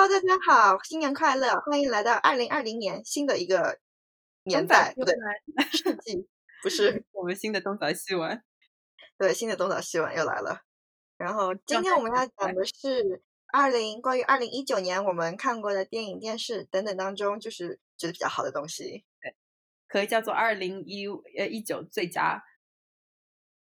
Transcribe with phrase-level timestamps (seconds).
[0.00, 1.60] Hello，大家好，新年快乐！
[1.62, 3.80] 欢迎来到二零二零年新的一个
[4.44, 5.12] 年代，不对，
[5.72, 6.24] 世纪
[6.62, 8.44] 不是我们新的东早西晚，
[9.18, 10.60] 对，新的东早西晚又来了。
[11.16, 19.34] 然后今天我们要讲的是二零关于二零一九年我们看过的电影、电视等等当中，就是觉得比较好的东西，对，
[19.88, 22.40] 可以叫做二零一呃一九最佳。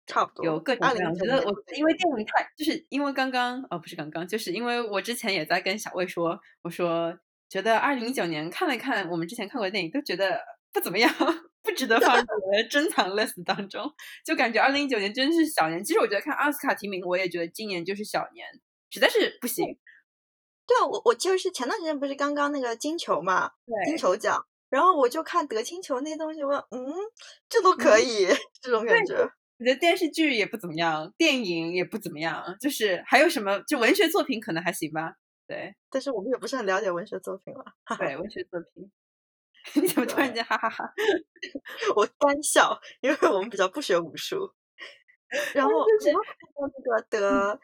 [0.07, 10.41] 差不多有各种各样，我觉得我因为电影太，就是因为刚刚哦不是刚刚，就是因为我之前也在跟小魏说，我说觉得二零一九年看了看我们之前看过的电影，都觉得
[10.73, 11.11] 不怎么样，
[11.63, 13.91] 不值得放入我的珍藏 list 当中，
[14.25, 15.83] 就感觉二零一九年真是小年。
[15.83, 18.47] 其实我觉得看奥斯卡提名，我也觉得今年就是小年，
[18.91, 19.65] 实在是不行。
[20.67, 23.51] 对啊，我我就是前段时间不是刚刚那个金球嘛，
[23.87, 26.93] 金球奖，然后我就看得金球那些东西，我嗯，
[27.49, 28.27] 这都可以，
[28.61, 29.31] 这种感觉。
[29.59, 35.15] 我觉得电视剧也不怎么样，电影也不怎么样，就是还有什么就文学作品可能还行吧。
[35.47, 37.65] 对，但是我们也不是很了解文学作品了。
[37.99, 38.91] 对，文学作品，
[39.83, 40.93] 你怎么突然间哈哈哈？
[41.95, 44.55] 我干笑，因为我们比较不学武术。
[45.53, 47.61] 然后，然后那个得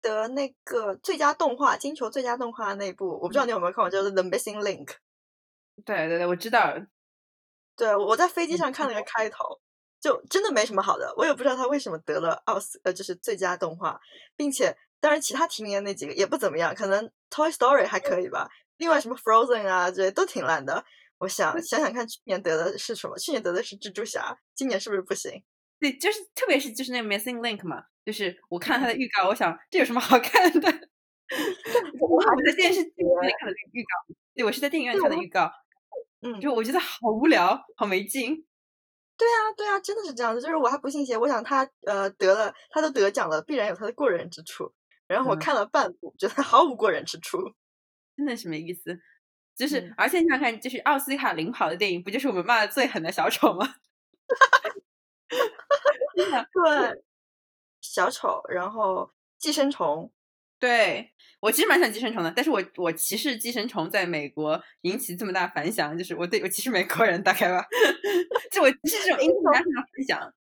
[0.00, 4.86] 得那个最佳动画金球最佳动画那部，我不知道你有没有看过，就是《The Missing Link》。
[5.84, 6.74] 对对对，我知道。
[7.76, 9.60] 对，我在飞机上看了个开头。
[10.02, 14.00] 就真的没什么好的，我也不知道他为什么得了奥斯呃，就是最佳动画，
[14.36, 20.84] 并且当然其他提名的那几个也不怎么样，可能 Toy Story 还可以吧，另外什么 Frozen 啊这些都挺烂的。
[21.18, 23.16] 我想想想看，去年得的是什么？
[23.16, 25.40] 去年得的是蜘蛛侠，今年是不是不行？
[25.78, 30.68] 对，就是特别是就是那个 Missing Link 嘛，就是我看他的预告，我想这有什么好看的？
[32.00, 35.48] 我我在电视剧里看的预告，对我是在电影院看的预告，
[36.22, 38.44] 嗯，就我觉得好无聊，好没劲。
[39.22, 40.40] 对啊，对啊，真的是这样子。
[40.40, 44.72] 就是我还不信邪，我想他呃得了，他都得奖了，必然有他的过人之处。
[45.06, 47.38] 然后我看了半部，觉得毫无过人之处，
[48.16, 48.98] 真的是没意思。
[49.56, 53.74] 就是而且你想看，就是奥斯卡领跑的电影，不就是我们骂的最狠的小丑吗？
[56.52, 57.02] 对，
[57.80, 60.10] 小丑，然后寄生虫，
[60.58, 61.11] 对。
[61.42, 67.66] 我其实蛮想寄生虫的，但是我我歧视寄生虫在美国引起这么大反响，就是我对我歧视美国人大概吧，
[68.52, 70.34] 就我歧视这种 international 反响。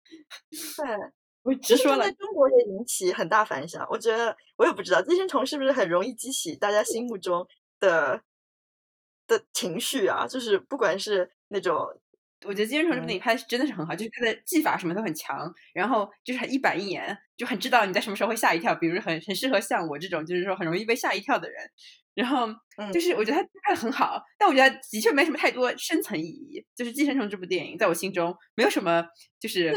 [0.78, 0.96] 对，
[1.42, 3.84] 我直说了，在中国也引起很大反响。
[3.90, 7.48] 我觉得我也不知道寄生虫是不是很容易激起大家心目中
[7.80, 8.22] 的
[9.26, 12.00] 的情绪啊，就是不管是那种。
[12.44, 21.60] 我觉得《寄生虫》这部电影拍的真的是很好，就是它的技法什么都很强，然后就是很一板一眼，就很知道你在什么时候会吓一跳，比如很很适合像我这种就是说很容易被吓一跳的人。
[22.14, 22.48] 然后
[22.94, 26.64] 就是我觉得他拍的很好，但我觉得的确没什么太多深层意义。
[26.76, 29.04] 就是《寄生虫》这部电影在我心中没有什么，
[29.40, 29.74] 就是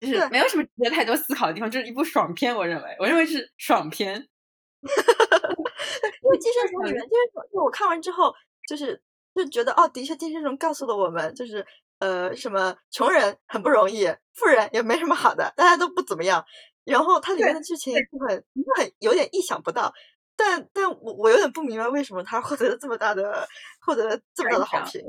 [0.00, 2.56] 就是没有什么值得太多思考的地方，就是一部爽片。
[2.56, 4.14] 我认为，我认为是爽片。
[4.80, 8.32] 因为《寄生虫》里面，寄生虫我看完之后
[8.66, 9.02] 就是。
[9.34, 11.66] 就觉得哦，的确，寄生虫告诉了我们，就是
[11.98, 16.44] 呃，什么穷人很不容易，富人也没什么好的，大家都不怎么样。
[16.84, 18.44] 然后它里面的剧情就很
[18.76, 19.92] 很有点意想不到，
[20.36, 23.46] 但但我我有点不明白为什么他获得了这么大的
[23.80, 25.00] 获得了这么大的好评。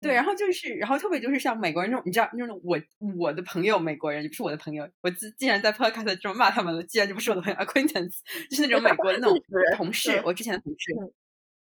[0.00, 2.78] 对，然后就是，然后特别就是像美国人那种，你知道那种我
[3.18, 8.14] 我的朋友美国人，也不是我的朋友，我既既然在 podcast 中骂他们了，既然就不是我的朋友，acquaintance，
[8.48, 9.38] 就是那种美国的那种
[9.76, 10.94] 同事，我之前的同事。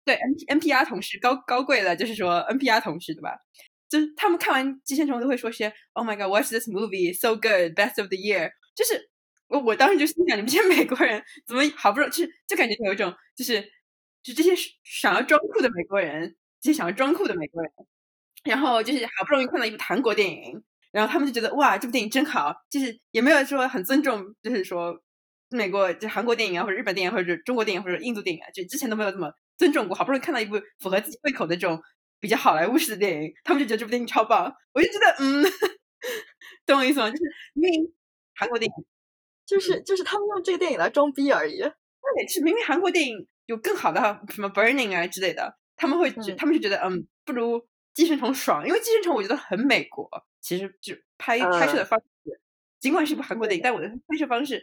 [0.05, 3.39] 对 N N P R 同事高高贵的，就是说 N P R 同事对吧？
[3.89, 8.51] 就是他们看完《寄生虫》都会说些 “Oh my God, watch this movie, so good, best of the year”。
[8.75, 9.11] 就是
[9.49, 13.63] 我我当时就心想，你们这些美国人怎么好不容易，就是就感觉有一种就是
[14.23, 14.51] 就这些
[14.83, 17.71] 想要装酷的美国人，这些想要装酷的美国人，
[18.45, 25.01] 然后就是好不容易看到一部韩国电影，然后他们就觉得哇，这部电影真好，就是也没有说很尊重，就是说
[25.51, 29.33] 美国就韩国电影啊，或者日本电影，或者中国电影，或者印度电影啊，就之前都没有这么。
[29.59, 31.81] 尊重过，好不容易看到一部符合自己胃口的这种
[32.21, 34.55] 比较好莱坞式的电影，他们就觉得这部电影超棒。
[34.73, 35.45] 我就觉得，嗯，
[36.67, 37.11] 懂我意思吗？
[37.11, 37.23] 就是
[37.55, 37.93] 明明
[38.35, 38.85] 韩国电影，
[39.47, 41.59] 就是就是他们用这个电影来装逼而已。
[41.59, 44.01] 对，是明明韩国电影有更好的
[44.31, 47.59] 什么 Burning 啊之类的，他们会觉，他们就觉得，嗯，不如
[47.95, 50.09] 《寄生虫》爽，因为《寄生虫》我觉得很美国，
[50.41, 52.41] 其实就拍拍摄的方式，
[52.81, 54.63] 尽管是一部韩国电影，但我的拍摄方式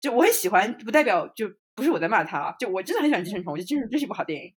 [0.00, 1.50] 就我很喜欢，不代表就。
[1.72, 4.54] 不是我在骂他，就我真的很喜欢《寄生虫》，我觉得《寄生虫》真是一部好电影，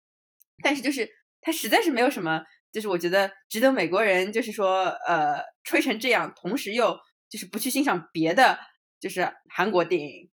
[0.63, 1.07] 但是就是
[1.41, 6.97] 它实在是没有什么，就是我觉得值得美国人就是说呃吹成这样，同时又
[7.29, 8.59] 就是不去欣赏别的
[8.99, 10.29] 就是韩国电影。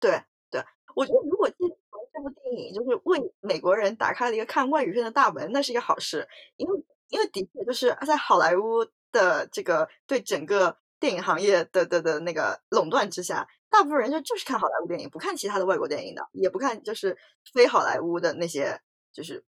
[0.00, 0.62] 对对，
[0.94, 6.26] 我觉得如果《寄生虫》这部电影就是为美国人打开了一个看外语片的大门，那是一个好事，
[6.56, 13.46] 因为因为的确就是在好莱坞的这个对整个电影行业的的的那个垄断之下。
[13.68, 17.18] 大部分人就就是看好莱坞电影，不看其他的外国电影的，也不看就是
[17.52, 18.80] 非好莱坞的那些
[19.12, 19.44] 就是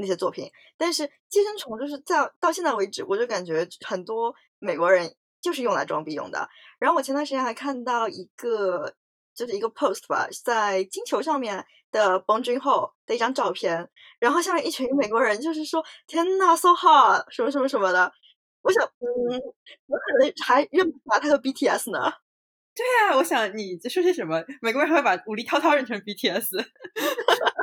[0.00, 0.50] 那些作品。
[0.76, 6.48] 但是《寄生虫》就是在到现在为止，我就感觉很多美国人就是用来装逼用的。
[6.78, 8.94] 然后我前段时间还看到一个
[9.34, 13.88] 就是一个 post 吧，在金球上面的邦君后的一张照片，
[14.18, 18.12] 然后下面一群美国人就是说：“天呐，so hot，什么什么什么的。”
[18.62, 19.40] 我想，嗯，
[19.86, 22.12] 我可能还认不出来他和 BTS 呢。
[22.74, 24.44] 对啊，我想你在说些什么？
[24.60, 26.64] 美国人还会把武力滔滔认成 BTS？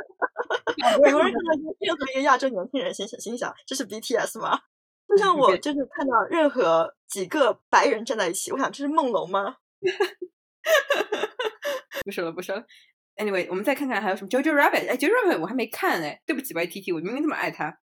[1.02, 4.60] 美国人看到任何一个亚洲年轻人，心想心想这是 BTS 吗？
[5.08, 9.56] 就像我就是看到任何几个白人站在一起，我想这是梦龙吗？
[12.04, 12.64] 不说了，不说了。
[13.16, 14.88] Anyway，我们再看看还有什么 JoJo Rabbit。
[14.88, 17.78] 哎，JoJo Rabbit 我还没看哎，对不起 YTT，我明明这么爱他。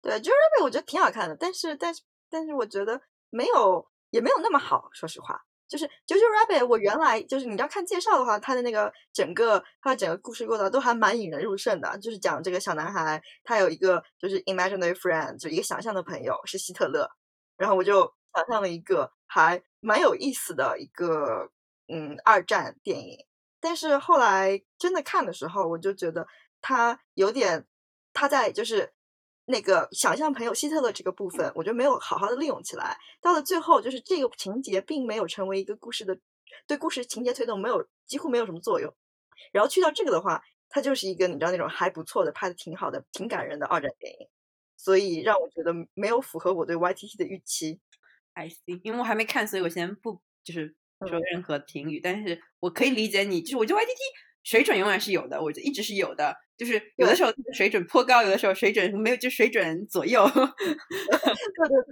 [0.00, 3.00] 对，JoJo Rabbit 我觉得挺好看的，但是但是但是我觉得
[3.30, 5.44] 没有也没有那么好，说实话。
[5.74, 11.98] 就是《JoJo Rabbit》，我原来就是你要看介绍的话，它的那个整个它的整个故事构造都还蛮引人入胜的。
[11.98, 17.10] 就是讲这个小男孩，他有一个就是 imaginary friend，就一个想象的朋友是希特勒。
[17.56, 21.50] 然后我就想象了一个还蛮有意思的一个
[21.88, 23.18] 嗯二战电影。
[23.58, 26.24] 但是后来真的看的时候，我就觉得
[26.60, 27.66] 他有点
[28.12, 28.92] 他在就是。
[29.46, 32.96] 那个想象朋友希特勒这个部分，我觉得没有好好的利用起来。
[33.20, 36.18] 到了最后，就是这个情节并没有成为一个故事的
[36.66, 38.94] 对故事情节推动没有几乎没有什么作用。
[39.52, 44.28] 然后去掉这个的话，它就是一个你知道那种还不错的拍的挺好的挺感人的二战电影，
[44.76, 47.80] 所以让我觉得没有符合我对 YTT 的预期。
[48.32, 50.74] I see，因为我还没看，所以我先不就是
[51.06, 52.00] 说任何评语。
[52.00, 53.98] 但是我可以理解你，就是我觉得 YTT
[54.42, 56.34] 水准永远是有的，我觉得一直是有的。
[56.56, 60.24] 就是有的时候水准颇高，有的时候水准没有，就水准左右。
[60.30, 60.48] 对对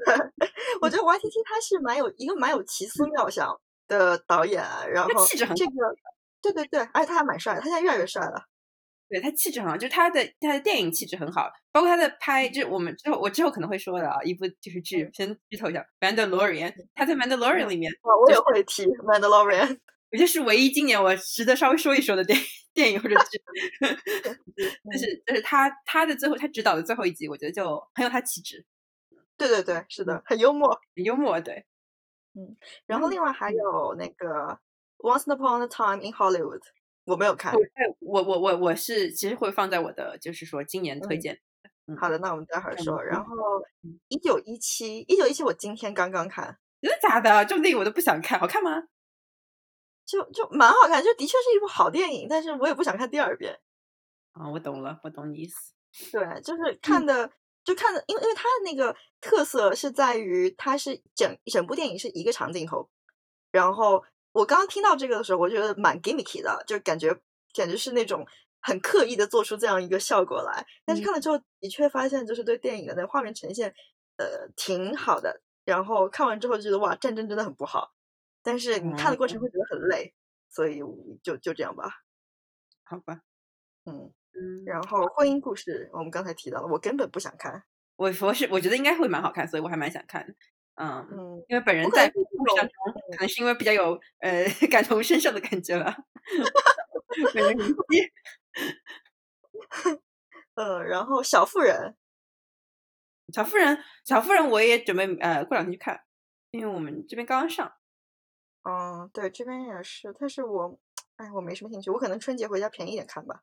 [0.06, 0.50] 对，
[0.80, 4.62] 我觉得 YTT 他是蛮有一个蛮有奇思妙想的导演，
[4.92, 5.72] 然后气质很这个，
[6.40, 8.44] 对对对，而且他还蛮帅的，他现在越来越帅了。
[9.08, 17.92] 对他气质很好，就是他的他的电影气质很好，包括他的拍，就是我们之后我之后可能会说的啊，一部就是剧，先剧透一下《曼达洛人》，他在《曼达洛人》里面，
[18.24, 19.68] 我也会提《曼达洛人》。
[20.12, 22.38] 我觉得是唯一今年我值得稍微说一说的电
[22.74, 23.42] 电影或者剧，
[24.92, 28.64] 就是就是他他的最后他指导的最后一集，我觉得就很有他气质。
[29.38, 31.64] 对对对，是的，很幽默，很幽默，对。
[32.34, 32.56] 嗯，
[32.86, 34.26] 然后另外还有那个
[34.98, 36.60] 《Once Upon a Time in Hollywood》，
[37.04, 37.54] 我没有看。
[38.00, 41.40] 我我我我是其实会放在我的就是说今年推荐。
[41.98, 43.02] 好的，那我们待会儿说。
[43.02, 43.34] 然后
[44.08, 46.58] 一九一七，一九一七，我今天刚刚看。
[46.80, 47.44] 真的假的？
[47.44, 48.84] 这么电影我都不想看，好看吗？
[50.12, 53.58] 就就蛮好看，就的确是一部好电影，但是我也不想看第二遍。
[54.32, 55.72] 啊，我懂了，我懂你意思。
[56.10, 57.30] 对，就是看的，
[57.64, 62.90] 就看的，因为因为它的那个特色是在于，它是整整部电影是一个长镜头。
[63.50, 67.18] 然后我刚刚听到这个的时候，我觉得蛮 gimmicky 的，就感觉
[67.54, 68.26] 简直是那种
[68.60, 70.66] 很刻意的做出这样一个效果来。
[70.84, 73.74] 但是看了之后，的确发现就是对电影的那画面呈现，
[74.18, 75.40] 呃，挺好的。
[75.64, 77.94] 然后看完之后就觉得哇，战争真的很不好。
[78.42, 80.12] 但是你看的过程会觉得很累，
[80.48, 80.80] 所以
[81.22, 82.02] 就就这样吧，
[82.84, 83.20] 好吧，
[83.84, 84.64] 嗯嗯。
[84.66, 87.64] 然后婚姻故事，我们刚才提到了，我根本不想看。
[87.96, 90.34] 我我是我觉得应该会蛮好看，所以我还蛮想看。
[90.74, 92.72] 嗯嗯，因为本人在故事当中，
[93.12, 95.94] 可能是因为比较有呃 感同身受的感觉了。
[97.34, 97.74] 没问题。
[100.54, 101.94] 呃，然后小妇人，
[103.32, 106.02] 小妇人，小妇人，我也准备呃过两天去看，
[106.50, 107.72] 因为我们这边刚刚上。
[108.64, 110.78] 嗯，对，这边也是，但是我，
[111.16, 113.42] 哎，我没什么兴趣，我可能春节回家便宜点看吧。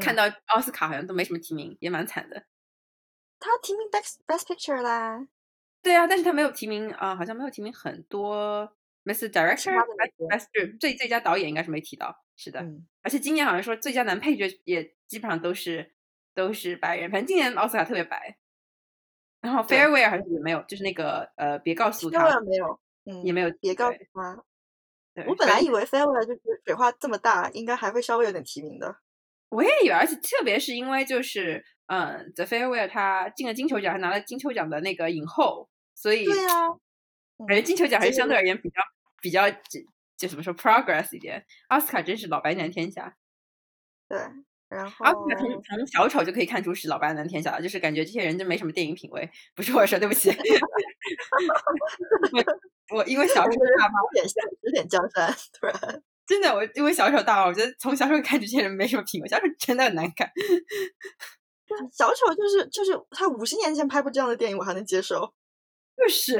[0.00, 2.46] 看到奥斯卡好像都没什么提名，也蛮惨的。
[3.38, 5.28] 他提名 best best picture 啦。
[5.82, 8.66] 对啊，但是他没有提名啊，好像没有提名很多
[9.04, 10.46] best director，best
[10.80, 12.64] 最最佳导演应该是没提到，是的。
[13.02, 15.94] 而且今年好像说最佳男配角也基本上都是
[16.32, 18.38] 都是白人，反正今年奥斯卡特别白。
[19.40, 22.80] 然后 Farewell 好像也没有，就是那个呃，别告诉他没有。
[23.04, 24.44] 嗯，也没有，别告诉他。
[25.26, 28.96] 我本来以为《Farewell》就是水花这么大，应该还会稍微有点提名的。
[29.50, 36.68] 我也以为，而且特别是因为就是，嗯，《The Farewell》他进了金球奖，还拿了金球奖的那个影后，所以对啊，
[37.46, 38.80] 感觉金球奖还是相对而言比较
[39.20, 39.80] 比较就
[40.16, 41.44] 就怎么说 progress 一点。
[41.68, 43.16] 奥斯卡真是老白男天下。
[44.08, 44.18] 对。
[44.66, 45.04] 然后，
[45.38, 49.30] 从从小丑就可以看出是老白男天下了，就是感觉这些人就没什么电影品味。
[49.54, 50.32] 不是我说，对不起。
[52.90, 56.02] 我因为小丑 大妈，有点像有点江山，突然。
[56.26, 60.30] 真的，我因为小丑大嘛，我觉得从小丑看这些人没什么品味，小丑真的很难看。
[61.92, 65.34] 小丑就是就是他五十年前拍部这样的电影，我还能接受。
[65.96, 66.38] 就是，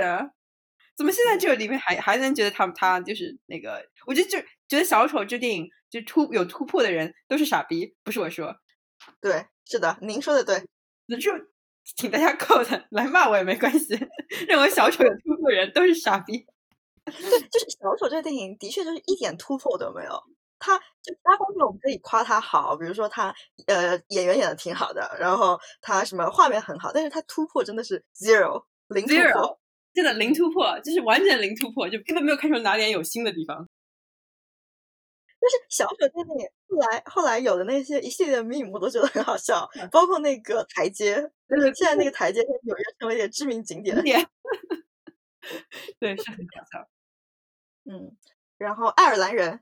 [0.97, 3.85] 怎么现在这个里面还还能觉得他他就是那个？
[4.07, 8.57] 我觉得就觉得小丑这电影就突有突破的人都是傻逼，不是我说。
[9.21, 10.63] 对，是的，您说的对。
[11.09, 11.21] 就
[11.97, 13.95] 请大家 quote 来骂我也没关系，
[14.49, 16.47] 认为小丑有突破的人都是傻逼。
[17.05, 20.23] 对，就是小丑这个电影的确就是一点突破都没有。
[20.59, 23.35] 他就其他方面我们可以夸他好，比如说他
[23.67, 29.59] 呃演员演的挺好的，然后他什么画面很好，但是他突破真的是 zero 零 zero，
[29.93, 33.69] 真的零突破，就是完全零突破，就根本没有看出哪点有新的地方。
[35.45, 43.95] 但是小丑电影后来后来有的那些一系列的 meme 我都觉得很好笑，包括那个台阶，就是现在那个台阶在纽约成为一个知名景点。
[46.01, 46.89] 对，是很搞笑。
[47.85, 48.17] 嗯，
[48.57, 49.61] 然后爱尔兰人。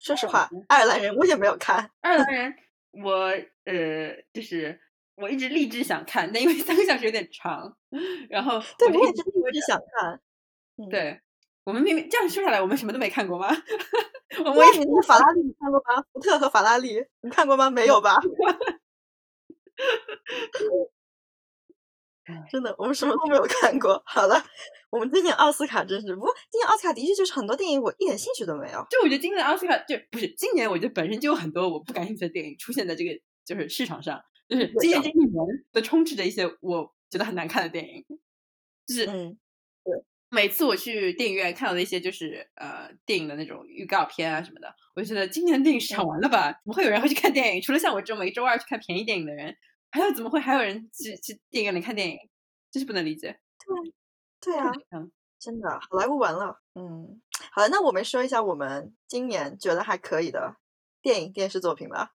[0.00, 1.92] 说实话，爱尔兰人我也没有看。
[2.00, 2.56] 爱尔兰 人，
[2.90, 3.30] 我
[3.62, 4.80] 呃，就是
[5.14, 7.76] 我一直立志想看，但因为三个小时有点长，
[8.28, 10.20] 然后对，我也是立志想看。
[10.90, 11.20] 对，
[11.64, 13.48] 我们明明这样说下来，我们什么都没看过吗？
[14.44, 16.02] 我问你，法拉利你看过吗？
[16.12, 17.70] 福特和法拉利你看过吗？
[17.70, 18.16] 没有吧？
[22.50, 24.02] 真的，我们什么都没有看过。
[24.06, 24.42] 好了，
[24.90, 28.84] 我们今年奥斯卡真是，不过今年奥斯卡的确就是很多电影我一点兴趣都没有。
[28.90, 33.10] 就我觉得今年奥斯卡就不是今年，我觉得本身就有很多我不感兴趣的电影出现在这个
[33.44, 35.30] 就是市场上，就是今年这一年
[35.72, 38.04] 都充斥着一些我觉得很难看的电影。
[38.86, 39.06] 就是
[40.32, 46.50] 每次我去电影院看到的一些就是呃电影的那种预告片啊什么的，我就觉得今年的电影市场完了吧？
[46.50, 49.56] 怎么会有人会去看电影，除了像我这种每周二去看便宜电影的人。
[49.94, 52.16] 还有怎么会还有人去去电影院里看电影？
[52.70, 53.38] 真是不能理解。
[54.40, 54.72] 对，对啊，
[55.38, 56.62] 真的好莱坞完了。
[56.74, 57.20] 嗯，
[57.52, 60.56] 好了，那我们说一下我们今年觉得还可以的
[61.02, 62.14] 电影电视作品吧。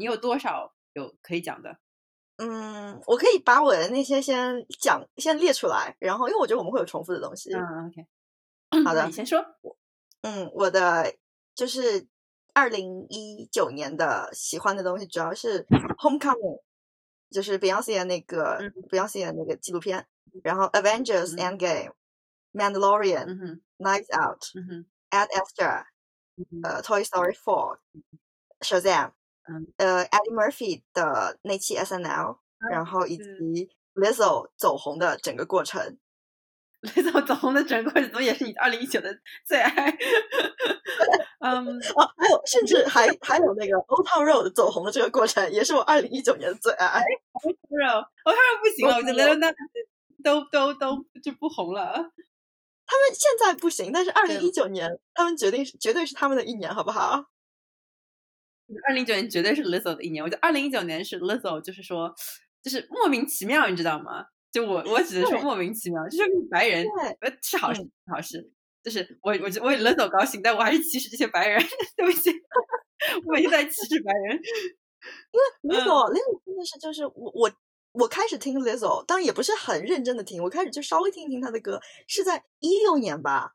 [0.00, 1.78] 你有多少有可以讲的？
[2.36, 5.96] 嗯，我可以把我的那些先讲，先列出来。
[5.98, 7.52] 然后，因为我觉得我们会有重复的东西。
[7.54, 8.06] 嗯，OK。
[8.84, 9.44] 好的，你先说。
[10.22, 11.14] 嗯，我的
[11.54, 12.06] 就是
[12.52, 15.64] 二零一九年的喜欢的东西，主要是
[15.96, 16.58] 《Homecoming》。
[17.28, 18.56] 就是 Beyonce 的那个
[18.88, 20.06] Beyonce 的那个纪录片，
[20.44, 21.90] 然后 Avengers Endgame、
[22.52, 24.44] Mandalorian、Knives Out、
[25.10, 25.86] Ad Astra、
[26.62, 27.78] 呃 Toy Story Four、
[28.60, 29.10] Shazam、
[29.76, 32.38] 呃 Eddie Murphy 的那期 SNL，
[32.70, 33.24] 然后以及
[33.94, 35.98] Lizzo 走红的整个过程。
[36.82, 39.90] Lizzo 走红的整个过程也是你二零一九的最爱？
[41.40, 47.02] 嗯， 哦，还有，甚至还还有那个 Old Town Road 走红的这个过程，也是我二零一九年的最爱。
[47.32, 49.52] Old Town Road，Old Town Road 不行了，我觉得那
[50.22, 51.92] 都都都就不红了。
[52.88, 57.24] 他们现在不行，但是二零一九年，他们决定是绝对是他们的一年，好不好？
[58.86, 60.22] 二零一九年绝对是 Lizzo 的一年。
[60.22, 62.14] 我觉得二零一九年是 Lizzo，就是说，
[62.62, 64.26] 就是莫名其妙，你知道吗？
[64.52, 66.86] 就我我只能说莫名其妙，就是白人，
[67.20, 68.50] 呃，是好事，好事。
[68.82, 71.60] 就是我，我我为 Lizzo 高兴，但我还是歧视这些白人。
[71.96, 72.30] 对不起，
[73.26, 74.38] 我每天在歧视白人。
[75.62, 77.52] 因为 Lizzo，Lizzo 真的是就是我我
[77.92, 83.54] 我开始听 Lizzo，当然也不是很认真的听，我开始就稍微听一听他的歌，是在一六年吧。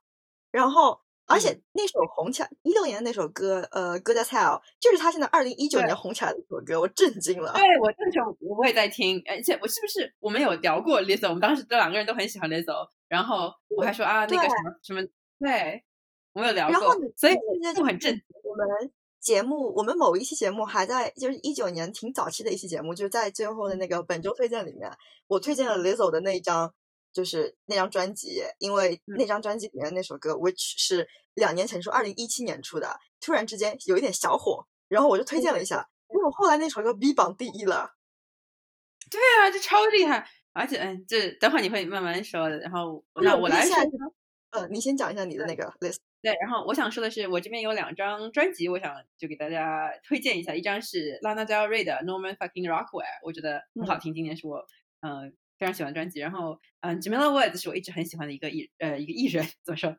[0.52, 1.00] 然后，
[1.32, 7.54] 而且那首红起来一六年的那首歌，呃，歌叫《Tell》，就是他现在二零一九年红起来的一首歌，我震惊了。
[7.54, 11.28] 对我那时候我也在听，而且我是不是我们有聊过 Lizzo？
[11.28, 15.02] 我们当时这两个人都很喜欢 Lizzo，然后我还说啊，那个什么什么。
[15.40, 15.84] 对，
[16.34, 17.36] 我有聊过，然后所以
[17.76, 18.22] 就很震。
[18.44, 24.92] 我们节目，我们某一期节目还在，就是一九年挺早期的一期节目，就是在最后的那个本周推荐里面，
[25.28, 26.74] 我推荐了 Lizzo 的那一张，
[27.14, 37.94] 就是那张专辑，因为那张专辑里面那首歌，which 是两年前出，二零一七年出的，突然之间有一点小火，然后我就推荐了一下，结果后来那首歌 B 榜第一了。
[39.10, 43.76] 对啊，这超厉害，而且嗯，这等会儿你会慢慢说的，然后那我来说。
[44.52, 46.00] 呃，你先讲一下你的那个 list。
[46.22, 50.54] 对，然后我想说的是，我这边有两张专辑，我想就给大家推荐一下。
[50.54, 54.58] 一张是 Lana Del Rey 的 Norman Fucking Rockwell，我觉得很好听，今年是我
[55.00, 56.20] 嗯非常喜欢专辑。
[56.20, 59.96] 然后嗯，Jamila Woods 是我一直很喜欢的一个艺呃一个艺人，怎么说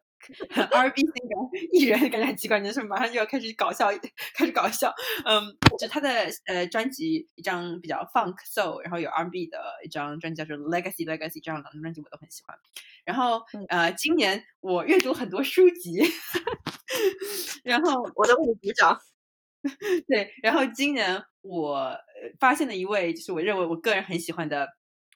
[0.51, 3.89] ？R&B singer 艺人感觉很奇怪，你是马上就要开始搞笑，
[4.35, 4.93] 开始搞笑。
[5.25, 6.11] 嗯，就他的
[6.47, 12.57] 呃专辑一张比较 funk soul，然后有 R&B 的一张专辑叫做 Legacy Legacy，这样两张专辑我都很喜欢。
[13.05, 16.03] 然后呃，今年我阅读很多书籍，
[17.63, 18.99] 然后 我都为你鼓掌。
[20.09, 21.97] 对，然后今年我
[22.41, 24.69] 发现了一位，就是我认为我个人很喜欢的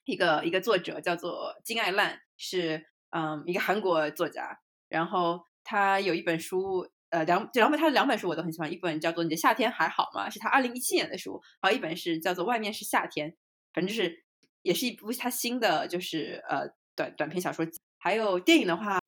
[0.07, 4.59] 一个一个作者，叫做金爱烂，是嗯一个韩国作家。
[4.89, 13.31] 然后他有一本书，呃，两两本他的两本书我都很喜欢，一本叫做《你的夏天还好吗》，是他二零一七年的书，还有一本是叫做《外面是夏天》，
[13.75, 14.25] 反正就是
[14.63, 17.67] 也是一部他新的就是呃短短篇小说。
[17.99, 19.01] 还有电影的话，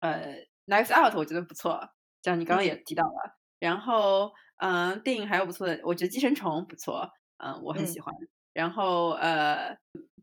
[0.00, 0.34] 呃，
[0.66, 1.90] 《Knives Out》我觉得不错，
[2.22, 3.36] 像你刚刚也提到了。
[3.58, 8.14] 然后，嗯，电影还有不错的，我觉得《寄生虫》不错，嗯，我很喜欢。
[8.54, 9.76] 然后，呃，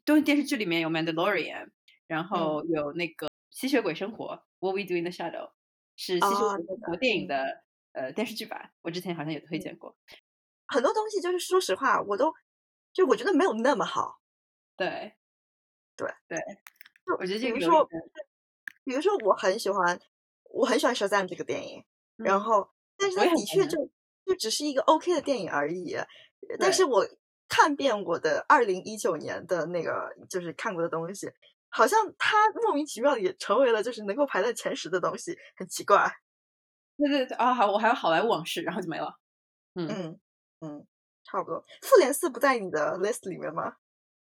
[0.06, 1.66] 都是电视剧里面有《Mandalorian》，
[2.08, 5.52] 然后有那个《吸血鬼生活》（What We Do in the Shadow），
[5.96, 9.96] 是吸血鬼生活电影的呃电视剧版，我之前好像有推荐过。
[10.68, 12.34] 很多东西就是说实话，我都
[12.94, 14.22] 就我觉得没有那么好。
[14.78, 15.14] 对，
[15.96, 16.40] 对对，
[17.06, 17.88] 就我觉得比如说，
[18.84, 20.00] 比如说我很喜欢，
[20.50, 21.84] 我很喜欢《Shazam》这个电影，
[22.16, 23.78] 然后，但是它的确就
[24.26, 25.96] 就只是一个 OK 的电影而已。
[26.58, 27.08] 但是我
[27.52, 31.30] 看遍我的二零一九年的那个就是看过的东西，
[31.68, 36.10] 好像它莫名其妙的也成为了就是能够排在前十的东西，很奇怪。
[36.98, 39.14] 对对对啊，好，我还有《好莱坞往事》，然后就没了。
[39.76, 40.18] 嗯。
[40.62, 40.86] 嗯，
[41.26, 41.66] 差不多。
[41.82, 43.64] 复联四不在你的 list 里面吗？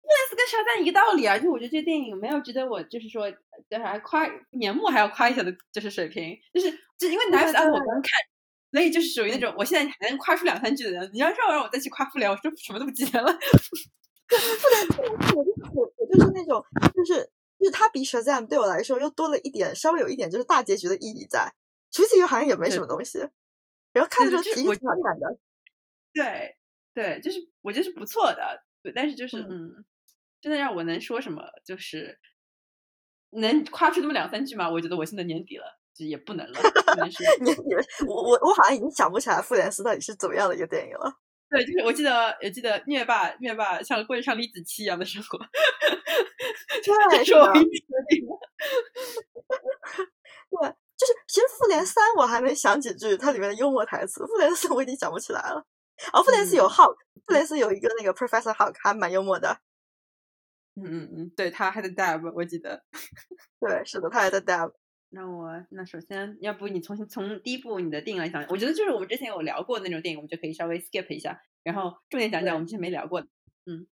[0.01, 8.11] 复联四跟沙赞一个道理啊，就我觉得这电影没有值得我就是说，就是还夸年末还要夸一下的，就是水平，就是就因为《男子汉》我刚看，
[8.73, 11.11] 所以就是属于那种我现在还能夸出两三句的人。
[11.13, 13.33] 你要让我让我再去夸复联，我就什么都不记得了。
[14.29, 21.53] 复联四，我就是我我就是那种，就是就是它比 Shazam 对我来说又多了一点，稍微有一点就是大结局的意义在，
[21.91, 23.19] 除此以外好像也没什么东西。
[23.93, 25.37] 然后看的时候挺挺好看的。
[26.13, 26.57] 对
[26.95, 29.85] 对，就是我觉得是不错的，对，但是就是嗯，
[30.41, 32.21] 真的让我能说什么，就是
[33.31, 34.71] 能夸出那么两三句吗？
[34.71, 36.61] 我觉得我现在年底了，就也不能了。
[37.41, 37.75] 你你，
[38.07, 41.13] 我我我好像已经想不起来《复联四》到底是怎么样的一个电影了。
[41.51, 45.37] 对，就是我记得，也记得灭霸，灭霸像过着像李子柒一样的生活。
[47.11, 47.65] 对，是我 对，
[50.97, 55.67] 就是其实《复联三》我还没想几句它里面的幽默台词，《复联四》我已经想不起来了。
[56.13, 59.59] 哦，复联四有 Hulk，复联四有一个那个 Professor Hulk，还蛮幽默的。
[60.77, 62.85] 嗯嗯嗯，对他还在 Dab，我记得。
[63.59, 64.73] 对，是的，他还在 Dab。
[65.11, 73.27] 那我那首先，要不你重新从第一部你的电影来讲，我觉得就是我们之前有聊过那种电影，我们就可以稍微 skip 一下，然后重点讲讲我们之前没聊过的。
[73.67, 73.87] 嗯，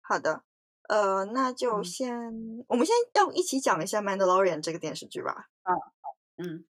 [0.00, 0.42] 好的。
[0.88, 5.48] 呃，那就先我们先要一起讲一下《Mandalorian》这个电视剧吧。
[5.62, 5.72] 啊，
[6.38, 6.64] 嗯，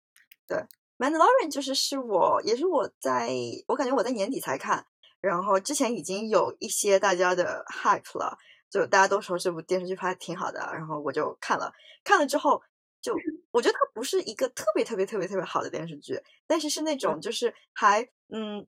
[0.47, 0.59] 对。
[0.97, 3.29] 《Mandalorian》就是是我，也是我在，
[3.67, 4.87] 我感觉我在年底才看，
[5.21, 8.39] 然后之前已经有一些大家的 hype 了，
[8.71, 12.63] 就大家都说这部电视剧拍的挺好的，然后我就看了，看了之后
[13.05, 13.15] 就
[13.51, 18.67] 我觉得它不是一个特别特别特别特别好的电视剧，但是是那种就是还嗯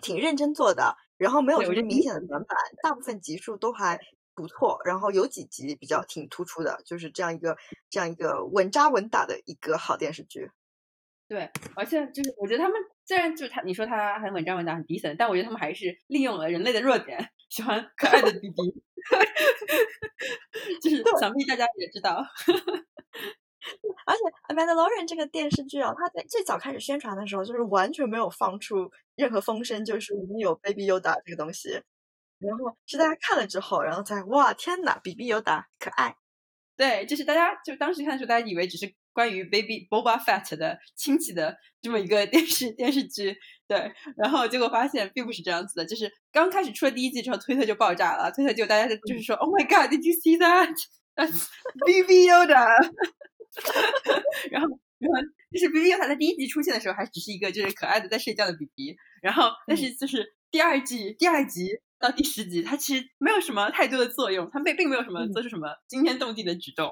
[0.00, 4.00] 挺认真做的，然后没有什么明显的短板，大部分集数都还
[4.34, 7.58] 不错，然后有几集比较挺突出的，就是这样一个
[7.90, 10.50] 这样一个稳扎稳打的一个好电视剧。
[11.28, 18.82] 对，而且就是我觉得他们虽然就是他你说他很稳扎稳打很低层，但我觉得他们还是利用了人类的弱点，喜欢可爱的 BB，
[20.82, 22.24] 就是想必大家也知道。
[24.06, 31.80] 而且《Mandalorian》这个电视剧啊，它在最早开始宣传的时候，就是完全没有放出任何风声，就是已经有 Baby Yoda 这个东西。
[32.38, 36.16] 然后是大家看了之后，然后才哇天哪，BB Yoda 可爱。
[36.76, 38.94] 对，就是大家就当时看的时候，大家以为只是。
[39.14, 51.46] 关于 Baby Boba Fett 的亲戚的这么一个电视电视剧，对，然后结果发现并不是这样子的，就是刚开始出了第一季之后，推特就爆炸了，推特就大家就就是说，Oh my God，Did you see that？That's
[51.86, 52.66] Baby Yoda。
[54.50, 55.18] 然后，然后
[55.52, 66.90] 就是 Baby Yoda 在第一集出现的时候，还只是一个就是可爱的在睡觉的 BB，然后但是就是第二季第二集到第十集，它其实没有什么太多的作用，它并并没有什么做出什么惊天动地的举动。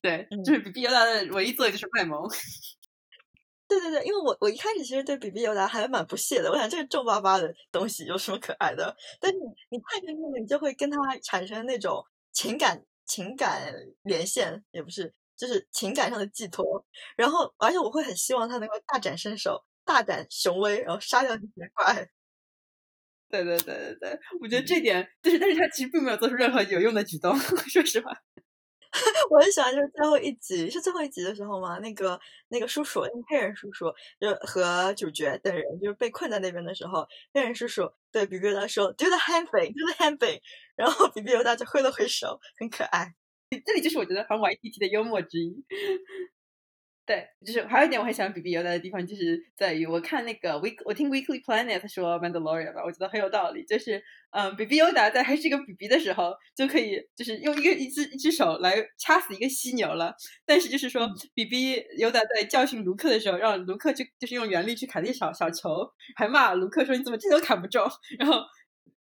[0.00, 2.28] 对，就是比比尤达的唯一作用就是卖萌。
[3.66, 8.94] 对对对，因为我我一开始其实对比比尤达还蛮不屑的，我想这个皱巴巴的东西有什么可爱的？
[9.18, 16.64] 但是你你看下去了，你就会跟他产生那种情感情感连线，也不是，就是情感上的寄托。
[17.16, 22.08] 然后，而且我会很希望他能够大展身手，大展雄威，然后杀掉那些怪。
[23.30, 27.36] 对对对对对，我觉得这点就是，但是他其实并没有做出任何有用的举动，
[27.68, 28.12] 说实话。
[29.28, 33.86] 我很喜欢，就是最后一集是最后一集的时候嘛，那个那个叔叔，那个黑人叔叔，
[34.20, 40.40] 就和主角等人就是被困在那边的时候，黑人叔叔对比比尤达说 “Do the handing，Do the handing”，
[40.76, 43.14] 然后比比尤达就挥了挥手，很可爱。
[43.66, 45.64] 这里就是我觉得很 YTT 的幽默之一。
[47.06, 53.62] 对，就是还有一点我很喜欢比比尤达的地方，就是在于我看那个 Week，我听 Weekly Planet 说 Mandalorian 吧，我觉得很有道理。
[53.66, 60.14] 就是，嗯，比比尤达在还是一个比比的时候，就可以就是用一个一只一只手来掐死一个犀牛了。
[60.46, 67.86] 但是就是说，比比尤达在教训卢克的时候，让卢克去就是用原力去砍那些小小球，还骂卢克说你怎么这都砍不中。
[68.18, 68.40] 然后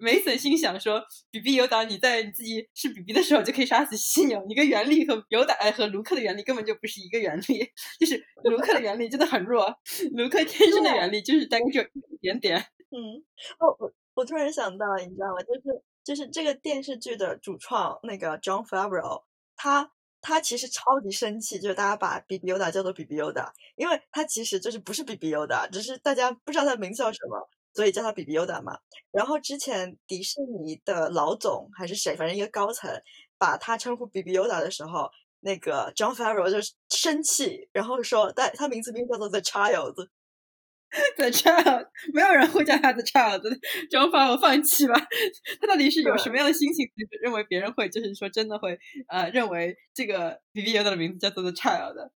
[0.03, 9.73] 梅森心想说：“比比尤达，你在你自己是比比的时候就可以杀死犀牛，你跟原力和尤达和卢克的原力根本就不是一个原力，就是卢克的原力真的很弱，
[10.15, 12.59] 卢克天生的原力就是大概就一点点。”
[12.91, 13.23] 嗯，
[13.61, 15.41] 哦，我我突然想到，你知道吗？
[15.43, 19.23] 就是就是这个电视剧的主创那个 John Favreau，
[19.57, 27.49] 他他其实超级生气，就是大家把比比尤达叫做比比尤达，因为他其实就是不是比比尤达，只是大家不知道他的名字叫什么。
[27.75, 28.79] 所以叫他比比优达嘛。
[29.11, 32.91] 然后之前迪士尼的老总还是谁，反正一个高层，
[33.39, 36.59] 把他称呼比比优达的时候，那个 John Favreau 就
[36.89, 40.07] 生气，然后说，但他名字名叫做 The Child，The
[41.31, 44.95] Child，没有人会叫他 The Child，John Favreau 放弃吧。
[45.61, 46.87] 他到底是有什么样的心情，
[47.23, 52.11] 认为别人会，就是说真的会，呃，认为这个比比优达的名字叫做 The Child？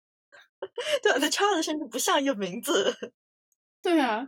[1.01, 3.13] 对，The Child 甚至不像一个名字。
[3.81, 4.27] 对啊。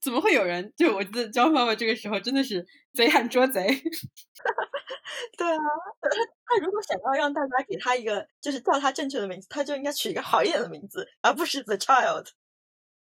[0.00, 0.72] 怎么会有人？
[0.76, 3.66] 就我觉得焦爸爸这个时候真的是贼喊捉贼。
[5.38, 5.58] 对啊，
[6.02, 6.08] 他
[6.46, 12.26] 他如果想要让大家给他一个就是叫他正确的名字，他就应该取一个好一点的名字，而不是 The Child。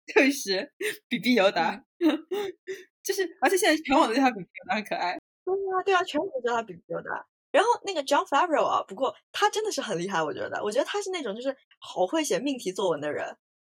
[0.06, 0.72] 就是
[1.08, 1.84] 比比尤达，
[3.04, 5.18] 就是而且现在全网都叫他比比尤达，很可爱。
[5.44, 7.26] 对啊，对啊，全网都叫他比比尤达。
[7.50, 13.36] 然后那个 John Favreau 啊，不过他真的是很厉害，我觉得，我觉得他是那种就是好会写命题作文的人，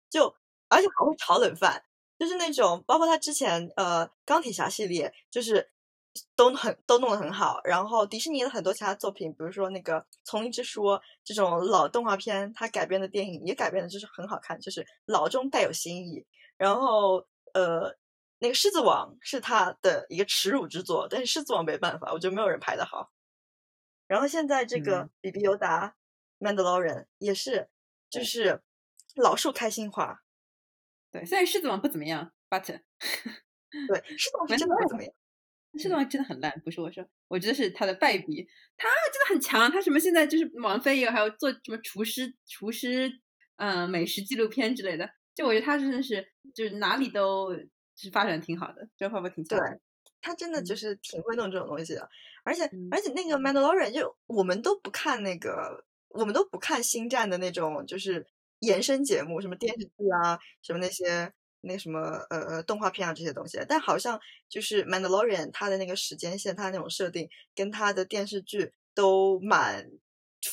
[0.08, 0.34] 就
[0.68, 1.82] 而且好会炒冷饭。
[2.20, 5.70] 就是那种，包括他之前呃钢铁侠系列，就是
[6.36, 7.62] 都很都弄得很好。
[7.64, 10.82] 然后迪士尼的很多其他作品，比如说那个《丛林之书》
[11.24, 16.22] 这种老动画片，他改编的电影也改编的就是很好看，就是老中带有新意。
[16.58, 17.96] 然后呃，
[18.38, 23.10] 那个《狮子王》是他的一个耻辱之作，但是《狮子王》没办法，我觉得没有人拍的好。
[24.06, 25.86] 然后现在这个《比比尤达》
[26.36, 27.70] 《曼德劳人》也是，
[28.10, 28.60] 就是
[29.14, 30.20] 老树开心花。
[31.12, 35.12] 对，虽然狮子王不怎么样，but 对狮子王真的不怎么样，
[35.76, 38.46] 狮子王真的很烂，不是我说，我觉得是他的败笔，
[38.76, 43.10] 他真的很强，他什么现在就是王菲也还有做什么厨师厨师，
[43.56, 47.52] 嗯，美食纪录片之类的，就我觉得他真的是就是哪里都
[47.96, 49.80] 是发展挺好的，这个泡泡挺强，对
[50.20, 52.08] 他真的就是挺会弄这种东西的，
[52.44, 58.28] 而且而且那个 Mandalorian 就我们都不看那个，我们都不看星战的那种，就是。
[58.60, 61.98] 延伸节目，什么电视剧啊，什么那些那什么
[62.30, 69.90] 呃呃动画片啊这些东西，但好像就是《Mandalorian》它的那个时间线，它那种设定跟它的电视剧都蛮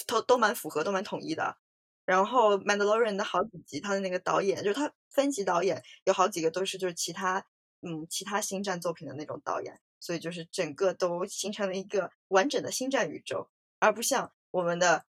[0.06, 1.58] 都都蛮符合，都蛮统一的。
[2.06, 7.46] 然后《Mandalorian》的好几集，它的那个导演就是它分级导演，有好几个都是就是其他
[7.82, 15.04] 嗯其他星战作品的那种导演，所以就是整个都形成了一个完整的星战宇宙，而不像我们的。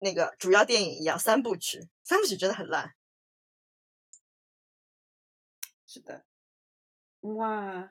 [0.00, 2.94] 那个主要电影一样，三部曲，三部曲真的很烂。
[5.86, 6.24] 是的，
[7.20, 7.90] 哇！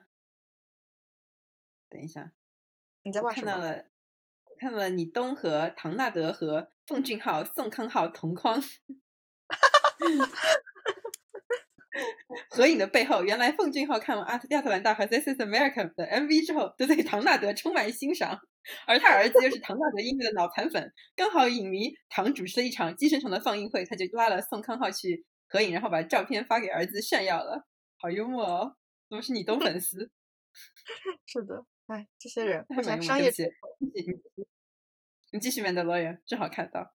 [1.88, 2.32] 等一下，
[3.02, 3.86] 你在看到了，
[4.58, 8.62] 看到了，你东和唐纳德和奉俊昊、宋康昊同框。
[12.50, 18.38] 合影的背后，原来奉俊昊看完《亚特兰大》和《This Is America》的 MV 之后，都对唐纳德充满欣赏，
[18.86, 27.66] 而他儿子又是唐纳德音乐的脑残粉，刚好影迷唐主持了一场寄生虫的放映会，他就拉了宋康昊去合影，然后把照片发给儿子炫耀了，
[27.98, 28.76] 好幽默哦！
[29.08, 30.10] 怎么是你东粉丝？
[31.24, 33.32] 是的，哎，这些人不想商业。
[35.30, 36.94] 你继续《Mandalorian》，正好看到，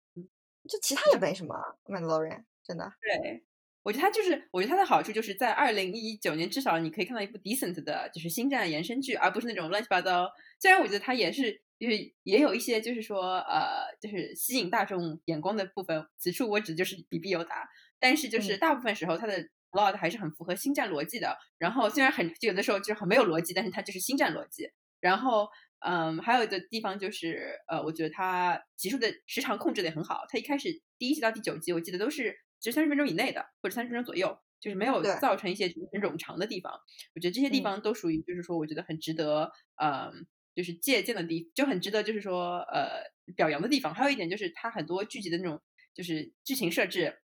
[0.67, 1.55] 就其他也没什么，
[1.91, 2.91] 《Mandalorian》真的。
[3.01, 3.43] 对。
[3.83, 10.31] 我觉得它就是，我觉得它的好处就是在二零一九年，至少你可以看到一部 decent 的，就是星战延伸剧，而不是那种乱七八糟。
[10.57, 16.07] 虽然我觉得它也是，就是也有一些，就是说，呃，就是吸引大众眼光的部分。
[16.17, 17.67] 此处我指就是比比尤达，
[17.99, 21.37] 但是就是大部分时候它的 plot 还是很符合星战逻辑的。
[21.57, 24.69] 然后虽然很有的时候就是很没有逻辑，但是它就是星战逻辑。
[25.01, 25.49] 然后，
[25.85, 30.21] 嗯，还有一个地方就是，呃，我觉得它集数的时长控制的也很好。
[30.29, 32.39] 它一开始第一集到第九集，我记得都是。
[32.63, 36.71] 就三十分钟以内的，或者三十分钟左右，就是没有造成一些很冗长的地方。
[37.13, 40.09] 我觉得这些地方都属于，就是说，我觉得很值得，呃，
[40.55, 43.03] 就是借鉴的地，就很值得，就是说，呃，
[43.35, 43.93] 表扬的地方。
[43.93, 45.61] 还有一点就是，它很多剧集的那种，
[45.93, 47.19] 就是剧情设置，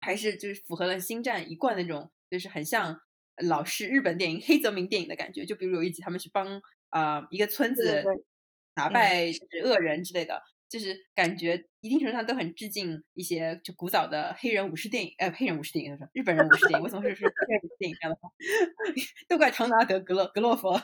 [0.00, 2.98] 还是就是符合了星战一贯那种，就是很像
[3.36, 5.46] 老式日本电影黑泽明电影的感觉。
[5.46, 8.04] 就比如有一集他们去帮啊一个村子
[8.74, 9.26] 打败
[9.64, 10.42] 恶人之类的。
[10.72, 18.30] 就是感觉一定程度上都很致敬一些就古早的黑人武士电影，呃，黑人武士电影，日本人武士电影，为什么是说黑人武士电影这样的话？
[19.28, 20.80] 都怪唐纳德格洛格洛佛。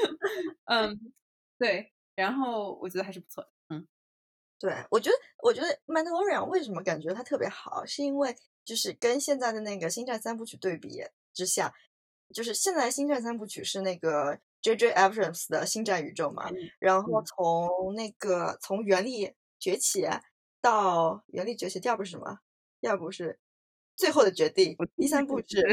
[0.64, 1.12] 嗯，
[1.58, 3.50] 对，然后我觉得还是不错的。
[3.68, 3.86] 嗯，
[4.58, 11.02] 对，我觉得，我觉得《曼达洛人》为什么感觉它特别好，是因为就是跟现在的那个《星战三部曲》对比
[11.34, 11.74] 之下，
[12.32, 14.92] 就是现在《星战三部曲》是那个 J.J.
[14.92, 20.06] Abrams 的星战宇宙嘛，然后从那个从原力崛起
[20.60, 22.38] 到原力崛起，第二部是什么？
[22.80, 23.38] 第二部是
[23.96, 25.64] 最后的决定，第三部是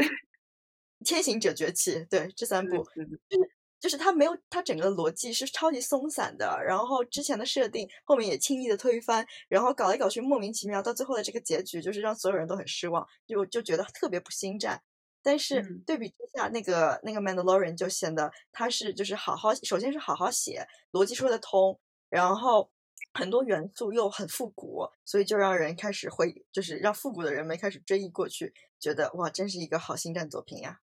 [1.04, 2.04] 天行者崛起。
[2.08, 14.82] 对，这三部就是就是它没有它整个逻辑是超级松散的，然后之前的设定后面也轻易的推翻，然后搞来搞去莫名其妙，到最后的这个结局就是让所有人都很失望，就就觉得特别不星战。
[15.26, 22.70] 但是对比之下，那个那个 Mandalorian 就显得他是就是好好，首先是好好写，逻辑说得通，然后
[23.12, 30.78] 很多元素又很复古，所以就让人开始会就是让复古的人们开始追忆过去，觉得哇，真是一个好星战作品呀！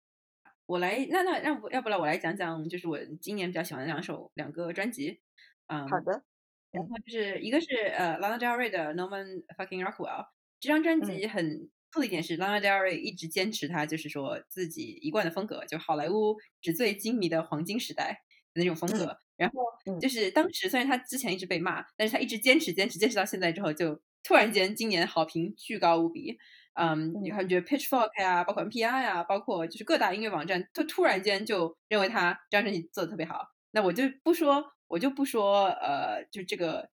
[0.64, 5.20] 我来，那那让不要不然我来讲讲，就是我今年比较喜欢的两首两个专辑。
[5.66, 6.22] 嗯，好的。
[6.70, 11.68] 然后就是一个是呃 Lana Del Rey 的 Norman Fucking Rockwell，这张专辑很。
[11.92, 18.22] 酷的一点是，Lana Del Rey 一直坚持他就是说自己一贯的风格，就好莱坞纸醉金迷的黄金时代
[18.54, 19.18] 的那种风格。
[19.36, 19.62] 然后
[20.00, 26.38] 就是当时虽然他之前一直被骂，但是他一直坚持坚持坚持到现在之后，就突然间今年好评巨高无比。
[26.74, 33.44] 嗯，你看，觉得 Pitchfork 呀，包括 NPR 呀，包括就是各大音乐网站，都突然间就认为他这张专辑做的特别好。
[33.72, 36.88] 那我就不说，我就不说，呃，就这个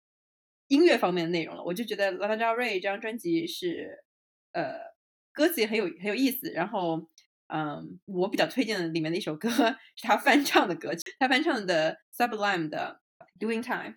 [0.69, 1.65] 音乐方面的内容了。
[1.65, 4.05] 我就觉得 Lana Del Rey 这张专辑是。
[4.55, 4.75] 呃，
[5.33, 6.51] 歌词也很有很有意思。
[6.51, 7.09] 然后，
[7.49, 13.01] 嗯，我比较推荐的里面的一首歌是他翻唱的歌曲，他翻唱的 Sublime 的
[13.39, 13.97] Doing Time。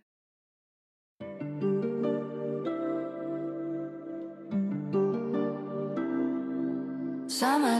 [7.40, 7.80] Rallies on the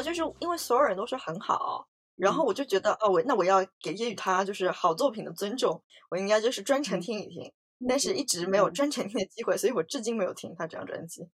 [0.00, 7.52] 就是因为所有人都说很好，然后我就觉得，哦，我那我要给予他就是好作品的尊重，我应该就是专程听一听，
[7.88, 11.28] 但是一直没有专程听的机会，所以我至今没有听他这张专辑。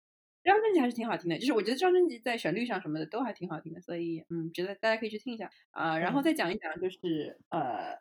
[0.43, 5.97] 这张专辑还是挺好听的，就是我觉得这张专辑在旋律上什么的都还挺好听的，所以嗯，觉得大家可以去听一下啊。
[5.97, 7.97] 然后再讲一讲，就是呃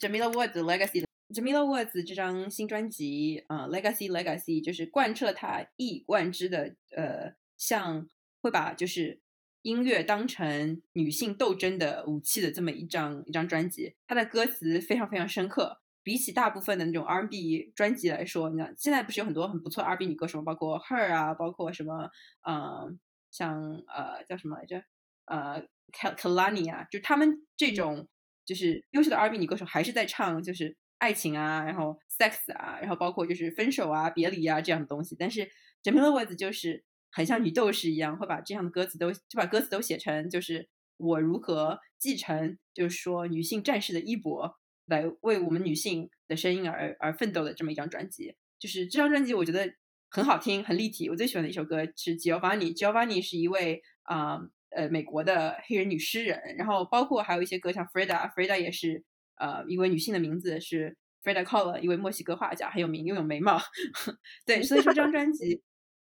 [0.00, 1.04] ，Jamila Woods Legacy。
[1.28, 8.08] Jamila Woods 这张新专辑啊，Legacy Legacy，就是贯彻他一以贯之的呃，像
[8.40, 9.20] 会把就是。
[9.64, 15.80] 音乐当成女性斗争的武器的这么一张一张专辑，它的歌词非常非常深刻。
[16.02, 22.10] 比起大部分的那种 R&B 专辑来说，你看现在不是有很多很不错 R&B 女歌手，包括 Her 啊，包括什么，
[22.46, 23.00] 嗯，
[23.30, 24.84] 像呃叫什么来着，
[25.24, 28.06] 呃，Kalani 啊，就他们这种
[28.44, 35.16] 就是优秀的 R&B 女歌手，还是在唱就是爱情啊，然后 sex 啊，然后包括就是分手啊、别离啊这样的东西。
[35.18, 35.48] 但是
[35.82, 36.84] Jamila Woods 就是。
[37.14, 48.34] 很像女斗士一样，会把这样的歌词都就把歌词都写成，就是我如何继承，就是说女性战士的衣钵，来为我们女性的声音而而奋斗的这么一张专辑。
[48.58, 49.72] 就是这张专辑，我觉得
[50.10, 51.08] 很好听，很立体。
[51.08, 56.56] 我最喜欢的一首歌是 Giovanni，Giovanni 是一位啊呃美国的黑人女诗人。
[56.58, 59.04] 然后包括还有一些歌，像 Freda，Freda 也是
[59.36, 63.60] 呃一位女性的名字，是 Freda Kahlo，一位墨西哥画家，很有名，拥有眉毛。
[64.46, 65.62] 对，所以说这张专辑。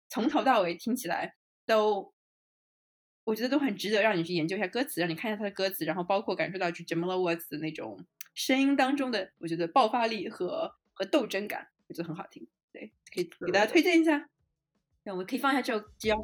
[0.09, 2.13] 从头到尾听起来都，
[3.23, 12.47] 我觉得都很值得让你去研究一下歌词，让你看一下他的歌词，然后包括感受到就 Jamila Woods 的那种声音当中的，我觉得爆发力和和斗争感，我觉得很好听。
[12.71, 14.29] 对，可以给大家推荐一下。
[15.03, 16.23] 那我们可以放一下这首《G L Y》。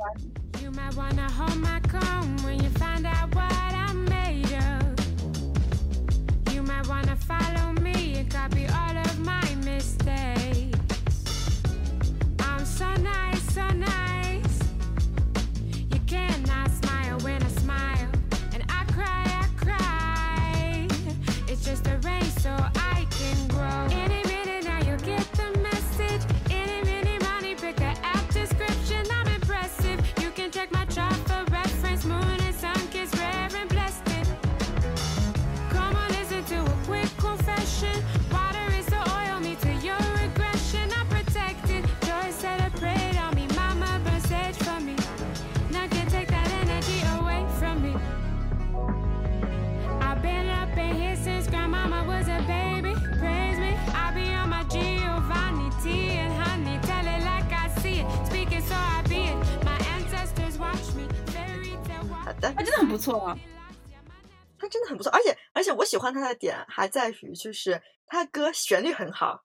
[66.05, 69.43] 欢他的点还在于就是他歌旋律很好，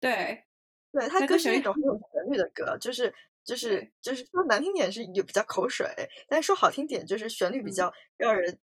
[0.00, 0.44] 对，
[0.90, 3.14] 对他歌是那种很有旋律的歌，就是
[3.44, 5.86] 就是就是说难听点是有比较口水，
[6.28, 8.58] 但是说好听点就是旋律比较让人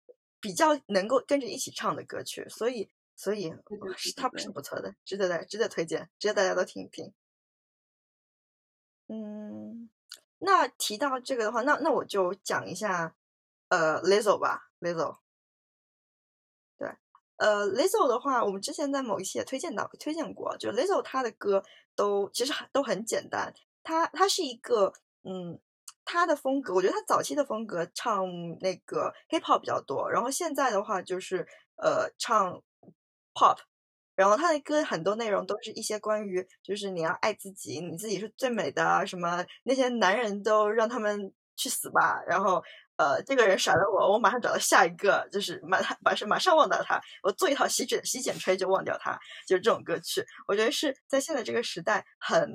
[0.41, 3.53] 比较能够跟着一起唱的歌曲，所以所以
[3.97, 4.49] 是他不是。
[4.51, 7.13] 不错的，值得的值得推荐，值得大家都听一听。
[9.09, 9.91] 嗯，
[10.39, 13.15] 那提到这个的话，那那我就讲一下，
[13.69, 15.20] 呃，Lizzo 吧，Lizzo。
[17.41, 21.63] 呃，Lizzo 的话，我们之前在某一期也推荐到，推荐过，就 Lizzo 他的歌
[21.97, 24.93] 都其实很都很简单，他他是一个，
[25.25, 25.59] 嗯，
[26.05, 28.27] 他的风格，我觉得他早期的风格唱
[28.61, 32.63] 那个 hip hop 比较多，然后现在的话就是呃唱
[33.35, 33.57] pop。
[34.17, 42.21] 然后他的歌很多内容都是一些关于，就是你要爱自己，你自己是最美的，什么那些男人都让他们去死吧。
[42.29, 42.63] 然后，
[43.01, 50.23] 呃，这个人甩了我，我马上找到下一个，就是马马上马上忘掉他，我做一套洗剪洗剪吹就忘掉他，就是这种歌曲。
[50.47, 52.47] 我觉得是在现在这个时代很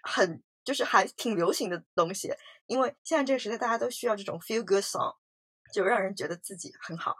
[0.00, 2.32] 很就是还挺流行的东西，
[2.64, 5.14] 因为现在这个时代大家都需要这种 feel good song，
[5.70, 7.14] 就让人觉得自己很好。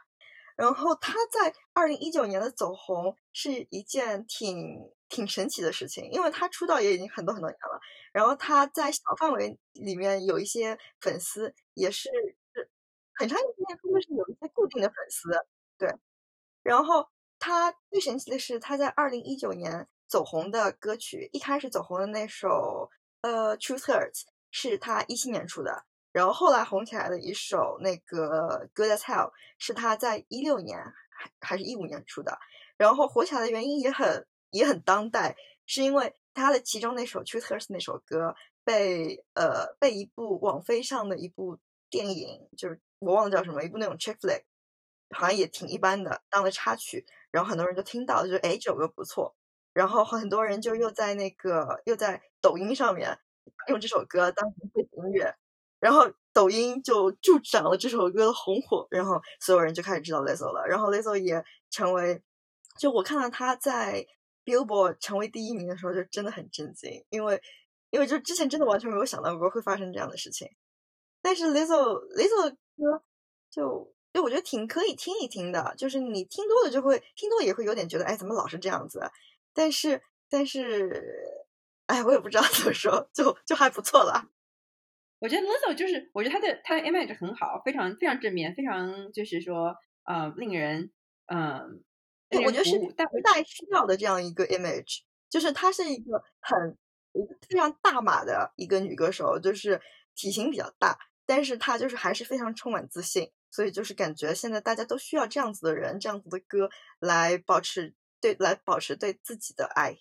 [0.57, 4.79] 然后他在二零一九年的走红是一件挺
[5.11, 7.79] 挺神奇的事情，因为他出道也已经很多很多年了。
[8.11, 12.09] 然后他在小范围里面有一些粉丝，也是
[13.14, 15.31] 很长一段时间都是有一些固定的粉丝。
[15.79, 15.92] 对，
[16.62, 22.90] 然后他最神奇的是，他在二零一九年走红的歌曲，一开始走红的那首
[23.22, 25.85] 呃《Truth Hurts》是他一七年出的。
[26.12, 30.79] 然后后来红起来的一首那个《Good as Hell》是他在一六年
[31.11, 32.38] 还还是一五年出的，
[32.77, 41.59] 然后火起来的原因也很也很当代，是因为他的其中那首《Truth Hurts》那首歌被呃被一部网飞上的一部
[41.94, 44.42] 电影，就是我忘了叫什么，一部那种 chick flick，
[45.11, 49.37] 好像也挺一般的，当了插曲，然后很多人就听到，就哎这首歌不错，
[49.72, 53.16] 然后很多人就又在那个又在抖音上面
[53.68, 55.33] 用这首歌当背景音乐。
[55.78, 60.66] 然后抖音就助长了这首歌的红火，然后所有人就开始知道 Lizzo 了。
[60.66, 62.22] 然后 Lizzo 也成为，
[62.80, 64.07] 就我看到他在
[64.46, 67.40] Billboard 成为第一名的时候，就真的很震惊，因为
[67.90, 70.48] 因为就之前真的完全没有想到过会发生这样的事情。
[71.24, 73.02] 但是 Lizzo Lizzo 的歌
[73.50, 79.10] 就就我觉得挺可以听一听的，就是你听多了就会听多了也会有点觉得，哎，怎么老是这样子？
[79.54, 81.02] 但是但是，
[81.87, 84.28] 哎，我也不知道怎么说，就就还不错了。
[85.20, 90.92] 我觉得 Lizzo 就是，我觉得他的他的 image 很好，非常非常正面，非常就是说，呃，令人，
[91.32, 91.82] 嗯，
[92.44, 96.76] 我觉得是大代需要的这样一个 image，就是她是一个很
[97.48, 99.80] 非常大码的一个女歌手，就是
[100.14, 109.98] 体型比较大，但是他就是还是非常充满自信，所以就是感觉现在大家都需要这样子的人，这样子的歌来保持对来保持对自己的爱。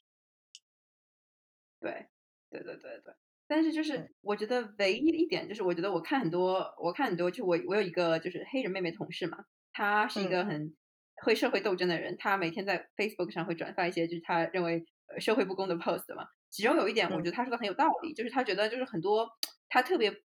[1.79, 2.07] 对，
[2.49, 3.13] 对对对对。
[3.45, 10.75] 但是就是我觉得唯一的一点就是，我觉得我看很多，我看很多，就我我有一个就是黑人妹妹同事嘛，她是一个很
[11.23, 14.85] 会社会斗争的人，她每天在 Facebook 上会转发一些就是她认为
[15.19, 16.25] 社会不公的 post 嘛。
[16.49, 19.29] 其中有一点，我觉得她说的很有道理，就是她觉得就是很多
[19.69, 20.23] 她特别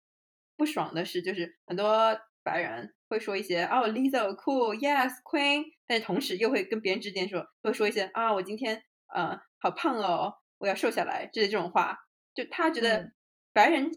[0.56, 8.82] 不爽的是，就是很多白人会说一些哦，Lisa cool，Yes Queen，但是同时又会跟别人之间说会说一些啊，我今天
[9.14, 11.98] 呃好胖哦，我要瘦下来之类这种话。
[12.34, 13.12] 就他觉得
[13.52, 13.90] 白人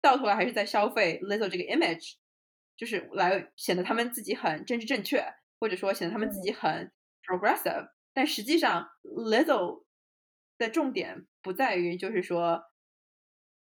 [0.00, 2.16] 到头来还是在消费 Lizzo 这个 image，
[2.76, 5.24] 就是来显得他们自己很政治正确，
[5.58, 6.92] 或者说显得他们自己很
[7.24, 7.88] progressive。
[8.12, 9.84] 但实际上，Lizzo
[10.58, 12.62] 的重点不在于就是说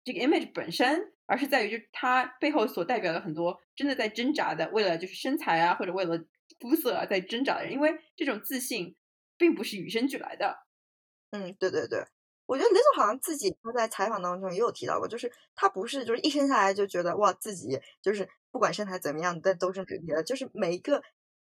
[0.05, 6.23] 这个 image 本身，而是在于就他背后所代表的很多真的在挣扎的，为了就是身材啊或者为了
[6.61, 7.73] 肤色啊在挣扎的人。
[7.73, 8.95] 因为这种自信
[9.37, 10.59] 并不是与生俱来的。
[11.31, 12.05] 嗯，对对对。
[12.47, 20.23] 我觉得 Lizzo 好像自己他在采访当中也有提到过，就是他不是就是一生下来就觉得哇自己就是不管身材怎么样，但都是美丽的。
[20.23, 21.03] 就是每一个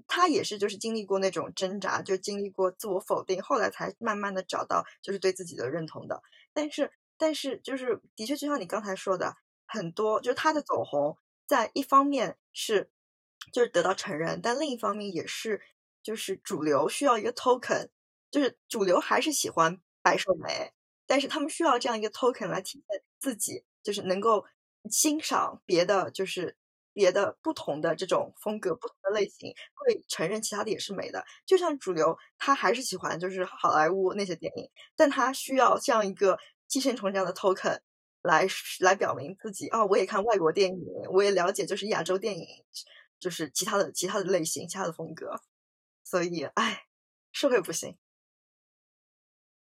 [0.07, 6.23] 他也是就是经历过那种挣扎，就经历过自我否定，后来才慢慢的找到就是对自己的认同的。
[6.53, 9.37] 但是但是就是的确就像你刚才说的，
[9.67, 12.91] 很多就是他的走红，在一方面是
[13.53, 15.61] 就是得到承认，但另一方面也是
[16.03, 17.89] 就是主流需要一个 token，
[18.31, 20.73] 就是主流还是喜欢白瘦美。
[21.07, 24.47] 但是他们需要这样一个 token 来体现自己，就是能够
[24.91, 26.57] 欣赏别的，就是
[26.95, 31.23] 别的不同的这种风格、不同的类型，会承认其他的也是美的。
[31.45, 36.39] 就像主流，他还是喜欢就是好莱坞那些电影，但他需要这样一个
[36.75, 37.79] 寄生虫这样的 token
[38.22, 38.45] 来
[38.81, 39.68] 来表明自己。
[39.68, 42.45] 哦，我也看外国电影，我也了解就是亚洲电影，
[43.20, 45.41] 就是其他的其他的类型、其他的风格。
[46.03, 46.87] 所以，哎，
[47.31, 47.97] 社会不行。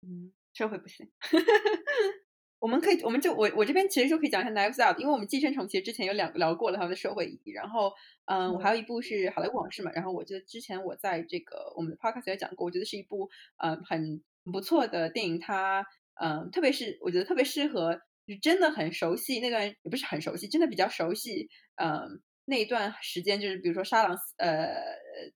[0.01, 1.07] 嗯，社会不行。
[2.57, 7.51] 我们可以，我们就我我这边其实就可以讲一下《Knives Out》，因为我们寄生虫其实之前有两聊过了他们的社会意义。
[7.51, 7.93] 然后，
[8.25, 9.91] 嗯，我还有一部是《好莱坞往事》嘛。
[9.91, 15.39] 然后，我觉得之前我在这个我们的 Podcast 也讲过，我觉得是一部嗯很不错的电影。
[15.39, 15.85] 它
[16.19, 17.95] 嗯，特别是我觉得特别适合，
[18.25, 24.67] 就真的很熟悉那段，也不是很熟悉，真的比较熟悉嗯那一段时间，就是比如说沙朗呃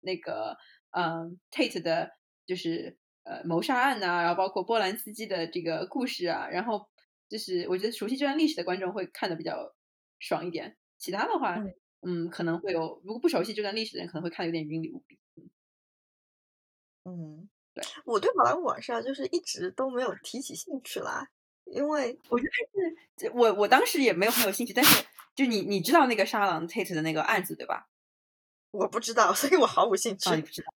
[0.02, 0.58] 那个
[0.92, 2.12] 嗯 Tate 的，
[2.46, 6.90] 就是呃谋杀案啊，然后包括波兰斯基的这个故事啊，然后。
[7.32, 9.74] 就是我觉得熟悉这段历史的观众会看的比较
[10.20, 11.56] 爽一点，其他的话，
[12.02, 15.18] 嗯，可能会有如果不熟悉这段历史的人可能会看的有点云里雾里。
[17.06, 21.28] 嗯，对，我对好莱坞往事啊，就是一直都没有提起兴趣啦，
[21.65, 25.05] 因为我觉得是，我我当时也没有很有兴趣，但是
[25.36, 27.88] 就你你知道那个沙朗 Tate 的那个案子对吧？
[28.72, 30.36] 我不知道，所以我毫无兴趣。
[30.36, 30.67] 你不知道。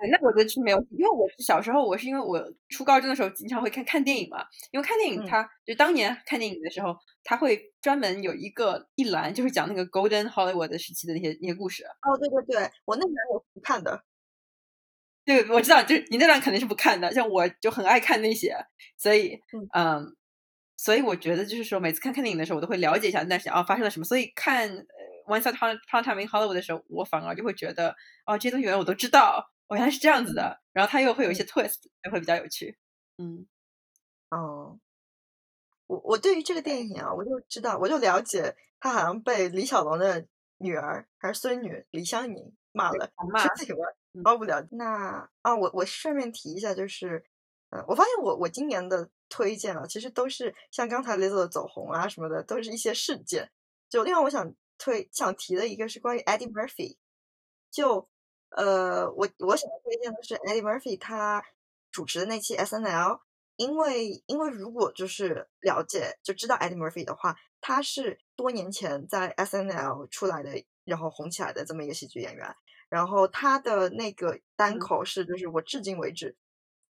[0.00, 11.84] 那我觉得是没有，因为我是小时候，我是因为我初高中的时候经常会看看电影嘛，因为看电影，他就当年看电影的时候，它会专门有一个一栏，就是讲那个 Golden Hollywood 时期的那些那些故事。
[11.84, 14.04] 哦，对对对，我那栏我不看的。
[15.28, 18.56] 对，我知道，就是你那段肯定是不看的，像我就很爱看那些，
[18.96, 19.38] 所以，
[19.74, 20.16] 嗯，
[20.78, 24.70] 所以我觉得就是说，每次看看电影的时候，我都会了解一下那段时间啊发生了什么，所以看
[25.26, 29.50] Once Upon a Time in Hollywood 的时候，我反而就会觉得，哦，这些东西原来我都知道。
[29.68, 32.78] 我原来是这样子的，然后他又会有一些 twist，就会比较有趣。
[33.18, 33.46] 嗯，
[34.30, 34.78] 哦，
[35.86, 40.26] 我我对于这个电影啊，我就知道，我就了解，他好像被李小龙的
[40.56, 43.74] 女儿还是孙女李香凝骂了，骂这个
[44.22, 44.66] 包不了。
[44.70, 47.24] 那啊，我我顺便提一下，就是，
[47.70, 53.50] 嗯，我发现我我今年的推荐啊，其实都是像刚才雷总的走红啊什么的，都是一些事件。
[53.88, 56.96] 就另外我想推想提的一个是关于 Eddie Murphy，
[57.70, 58.08] 就。
[58.52, 61.44] 呃，我我想推荐的是 Eddie Murphy 他
[61.92, 63.20] 主持的那期 S N L，
[63.56, 72.56] 因为因为如果就是了解就知道 Eddie Murphy 的话，他是多年前在 S N L 出来的，然后红起来的这么一个喜剧演员，
[72.88, 76.36] 然后他的那个单口是就是我至今为止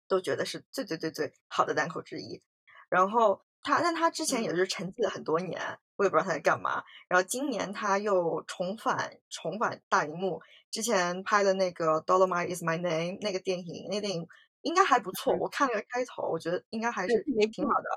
[0.06, 2.42] 都觉得是最最最最好的单口之一，
[2.88, 5.78] 然后他但他之前也是沉寂了很多年。
[5.98, 6.84] 我也不知道他在干嘛。
[7.08, 14.28] 然后今年他又重返重返大荧幕，之前拍的那个《Dolomite Is My Name》那个电影，那个电影
[14.60, 15.34] 应该还不错。
[15.34, 17.88] 我看了个开头，我觉得应该还是挺好的。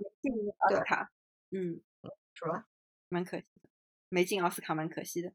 [0.68, 1.12] 对，卡，
[1.52, 1.80] 嗯，
[2.34, 2.66] 是吧？
[3.10, 3.70] 蛮可惜的，
[4.10, 5.32] 没进奥斯卡，蛮可惜的。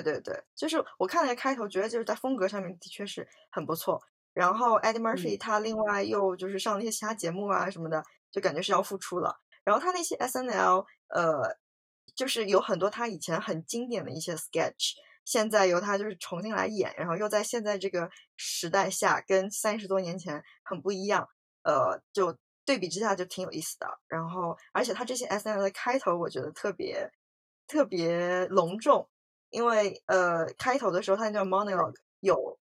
[0.00, 4.02] 对对对，就是我看了个开头，觉得就是在风格上面的确是很不错。
[4.32, 9.36] 然后 Eddie Murphy 他另外又就是上了一些其他节目啊什么的，就感觉是要复出了。
[9.64, 11.56] 然后他那些 S N L，呃。
[12.14, 14.92] 就是有很多他以前很经典的一些 sketch，
[15.24, 21.26] 现在由他就是重新来演，然后又在现在这个时代下跟三十多年前很不一样，
[21.62, 22.36] 呃，就
[22.66, 23.86] 对比之下就挺有意思的。
[24.08, 27.10] 然后，而且他这些 S N L 的开头我觉得特别
[27.66, 29.08] 特别隆重，
[29.52, 32.58] 因为呃开头的时候他叫 monologue，有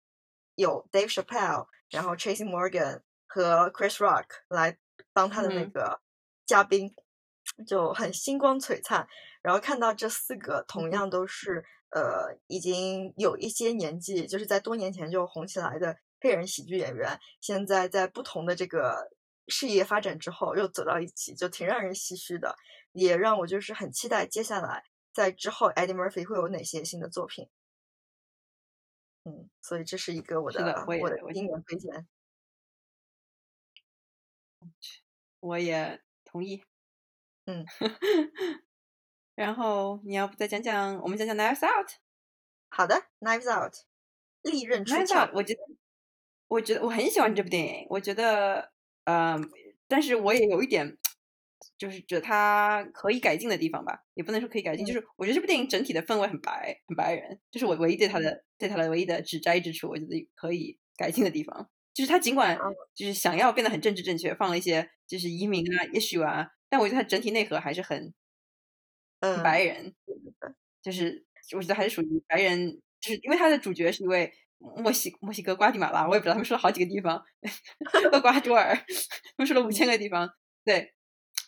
[0.57, 4.77] 有 Dave Chappelle，然后 Tracy Morgan 和 Chris Rock 来
[5.13, 6.01] 当他的那个
[6.47, 6.93] 嘉宾，
[7.67, 9.07] 就很星光璀璨。
[9.43, 19.11] 然后看到这四个同样都是呃已经有一些年纪，就是在多年前就红起来的黑人喜剧演员，现在在不同的这个
[19.47, 22.57] 事业发展之后又走到一起，就挺让人唏嘘的，
[22.93, 24.83] 也让我就是很期待接下来
[25.19, 27.49] 在之后 Eddie Murphy 会有哪些新的作品。
[29.25, 32.07] 嗯，所以这是一个我的我的今年推荐。
[35.41, 36.63] 我也同意。
[37.47, 37.67] 嗯。
[39.35, 40.97] 然后你要不再讲讲？
[41.03, 41.89] 我们讲讲《Knives Out》。
[42.69, 43.73] 好的，《Knives Out》
[44.43, 45.29] 利刃出鞘。
[45.35, 45.61] 我觉得，
[46.47, 47.87] 我觉得我很喜欢这部电影。
[47.91, 48.71] 我觉得，
[49.03, 49.51] 嗯，
[49.89, 50.97] 但是我也有一点，
[51.77, 54.01] 就是觉得它可以改进的地方吧。
[54.15, 57.41] 也不能说可以改进，就是我觉得这部电影整体的氛围很白，很白人。
[57.51, 62.59] 就是我唯一对它的对它的唯一的指摘之处，我觉得可以改进的地方，就是它尽管
[62.95, 68.13] 就是想要变得很政治正确，放了一些就是移民啊、issue 啊，但我觉得它整体内核还是很。
[69.21, 69.93] 嗯，白人，
[70.81, 77.21] 就是我觉得还是属于白人，就是因为它的主角是一位墨西墨西哥瓜地马拉，我也不知道他们说了好几个地方，
[78.13, 80.31] 厄瓜多尔，他们说了五千个地方，
[80.65, 80.95] 对，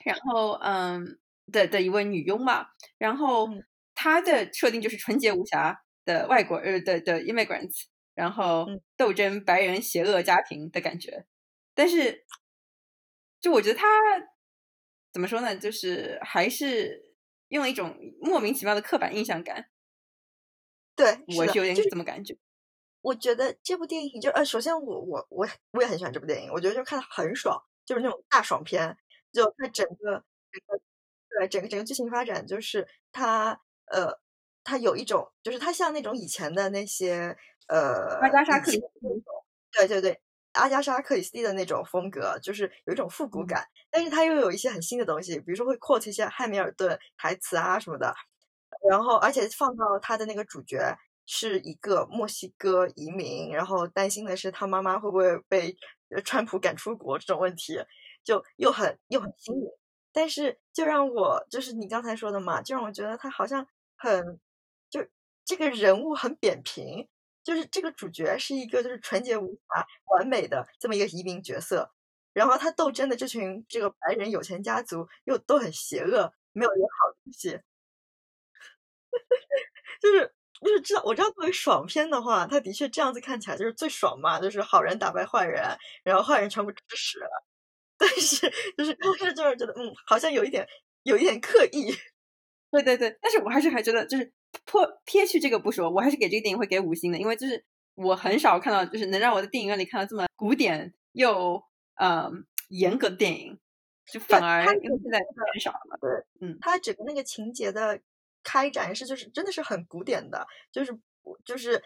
[0.05, 1.19] 然后嗯
[1.51, 2.67] 的的一位女佣嘛，
[2.99, 3.49] 然后
[3.95, 7.85] 她的设定就是纯洁无瑕的外国呃的的 immigrants，
[8.15, 11.27] 然后斗争白人邪恶家庭的感觉，
[11.75, 12.25] 但是
[13.41, 13.87] 就我觉得她
[15.13, 17.09] 怎么说呢，就是还是。
[17.51, 19.69] 用一种莫名其妙的刻板印象感，
[20.95, 22.39] 对，我是有点这么感觉。
[23.01, 28.97] 我觉得这部电影就呃，首先我我我我也很喜欢这部电影，我觉得就看的很爽，就是那种大爽片。
[29.33, 30.81] 就它整个整个
[31.29, 34.19] 对整个整个剧情发展，就是它呃，
[34.65, 37.37] 它有一种就是它像那种以前的那些
[37.69, 39.25] 呃阿加莎克里斯那种，
[39.73, 40.21] 对对对，
[40.53, 48.15] 阿加莎克里斯蒂的那种风格，就是有一种复古感，但是它又有一些很新的东西，比如说会 quote 一些汉密尔顿台词啊什么的，
[48.91, 50.97] 然后而且放到他的那个主角。
[51.33, 55.77] 是一个墨西哥移民，然后担心的是他妈妈会不会被
[56.25, 57.79] 川普赶出国这种问题，
[58.25, 59.69] 就又很又很新颖。
[60.13, 63.67] 但是就让我就是你刚才说的嘛，就让我觉得他好像
[63.97, 64.41] 很
[64.91, 65.07] 就
[65.45, 67.07] 这个人物很扁平，
[67.45, 71.91] 就是这个主角是一个就是纯洁无瑕、完美的这么一个移民角色，
[72.33, 77.51] 然后他斗争的这群这个白人有钱家族又都很邪恶，没有一个好东西，
[80.01, 80.33] 就是。
[80.63, 85.65] 就是知道，我知道作为爽片的话，他的确这样子看起来就是最爽嘛，就是好人打败坏人，
[86.05, 87.19] 然后坏人全部吃屎。
[88.01, 90.67] 但是就是，就是就是觉得，嗯，好像有一点，
[91.03, 91.95] 有一点刻意。
[92.71, 94.33] 对对对，但是我还是还觉得，就是
[94.65, 97.63] 破撇去这个不说，我还是给这个电影会给五星的，因为就是
[97.95, 101.63] 我很少看到，就是能让我在电影院里看到这么古典又
[101.97, 103.61] 嗯严格的电影，
[104.11, 105.19] 就反而因为现在
[105.53, 105.99] 很少了。
[106.01, 108.01] 对，嗯，他整个那个情节的。
[108.43, 110.99] 开展是就是真的是很古典的，就是
[111.45, 111.85] 就是，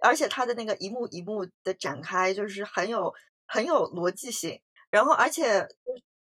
[0.00, 3.12] 而且它的那个一幕一幕的展开就是很有
[3.44, 4.58] 很有逻辑性。
[4.96, 5.66] 然后而且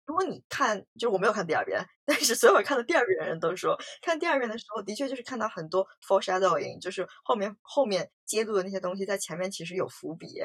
[0.05, 10.41] 如果你看，就是我没有看第二遍， 但是所有看的第二遍的人都说，看第二遍的时候的确就是看到很多 foreshadowing，就是后面后面揭露的那些东西在前面其实有伏笔。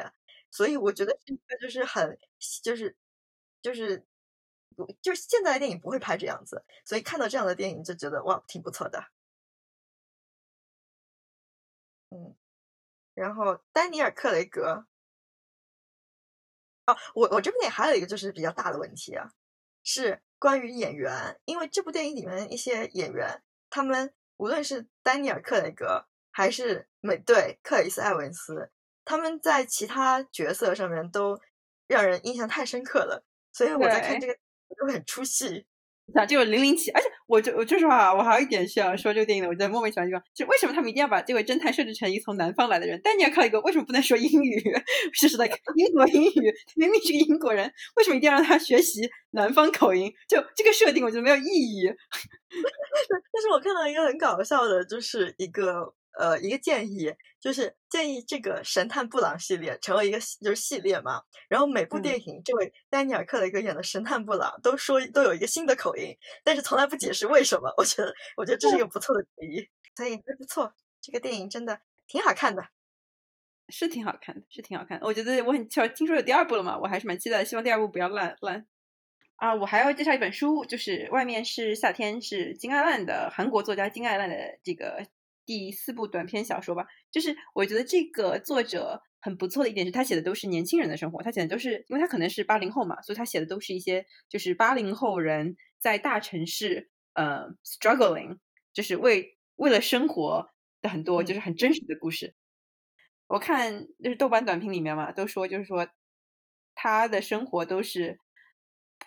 [0.53, 2.16] 所以我觉得这个就是很
[2.62, 2.97] 就是
[3.62, 4.07] 就是。
[5.03, 9.05] 就是现在的电影不会拍这样子，所以看到这样的电影就觉得哇，挺不错的。
[12.11, 12.35] 嗯，
[13.14, 14.87] 然后丹尼尔·克雷格，
[16.91, 19.30] 哦，我我这部电影还有一个就是比较大的问题啊，
[19.82, 28.70] 是关于演员，因为这部电影里面一些演员，他们无论是丹尼尔·克雷格还是美队克里斯·埃文斯，
[29.05, 31.41] 他们在其他角色上面都
[31.86, 34.36] 让人印象太深刻了，所以我在看这个。
[34.78, 35.66] 都很出戏，
[36.15, 43.01] 讲这个零零七，而且我就我说实话，我还有一点需要说这个电影的，我觉得莫名其妙地方，就为什么他们一定要把这位侦探设置成一个从南方来的人？
[43.03, 44.63] 但你要靠一个为什么不能说英语？
[45.13, 50.13] 试试的英国英语，明明是个英国人，为什么一定要让他学习南方口音？
[50.29, 51.83] 就这个设定，我觉得没有意义。
[53.33, 55.95] 但是我看到一个很搞笑的，就是一个。
[56.21, 57.11] 呃，一个建议
[57.41, 61.23] 就是建议这个神探布朗系列成为一个就是系列嘛。
[61.49, 66.14] 然后每部电影，这位丹尼尔·克雷格演的神探布朗都说都有一个新的口音，
[66.45, 67.73] 但是从来不解释为什么。
[67.79, 70.73] 我觉得，我觉得这是一个不错的提议，所以还不错。
[71.01, 72.62] 这个电影真的挺好看的，
[73.71, 75.07] 是挺好看的，是挺好看的。
[75.07, 78.66] 我觉得我很听说有第二部了嘛，我还是蛮期待，希望第二部不要烂烂。
[79.37, 85.07] 啊，我还要介绍一本书，就是外面是夏天，是金爱烂的韩国作家金爱烂的这个。
[85.51, 98.38] 第四部短篇小说吧，就是我觉得这个作者很不错的一点是他写的都是年轻人的生活，他写的都是，因为他可能是八零后嘛，所以他写的都是一些就是八零后人在大城市呃 struggling，
[98.72, 100.48] 就是为为了生活
[100.80, 102.36] 的很多就是很真实的故事。
[103.26, 105.88] 我看就是豆瓣短评里面嘛，都说就是说
[106.76, 108.20] 他的生活都是。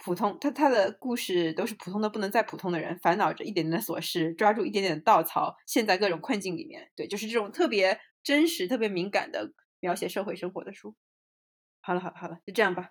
[0.04, 6.91] 普通，他他的故事都是普通的不能再普通的人，烦恼着一点点的琐事，抓住一点点的稻草，陷在各种困境里面。
[6.95, 10.95] 对，就是这种特别真实、特别敏感的描写社会生活的书。
[11.82, 12.89] 好了，好了，好了，就这样吧，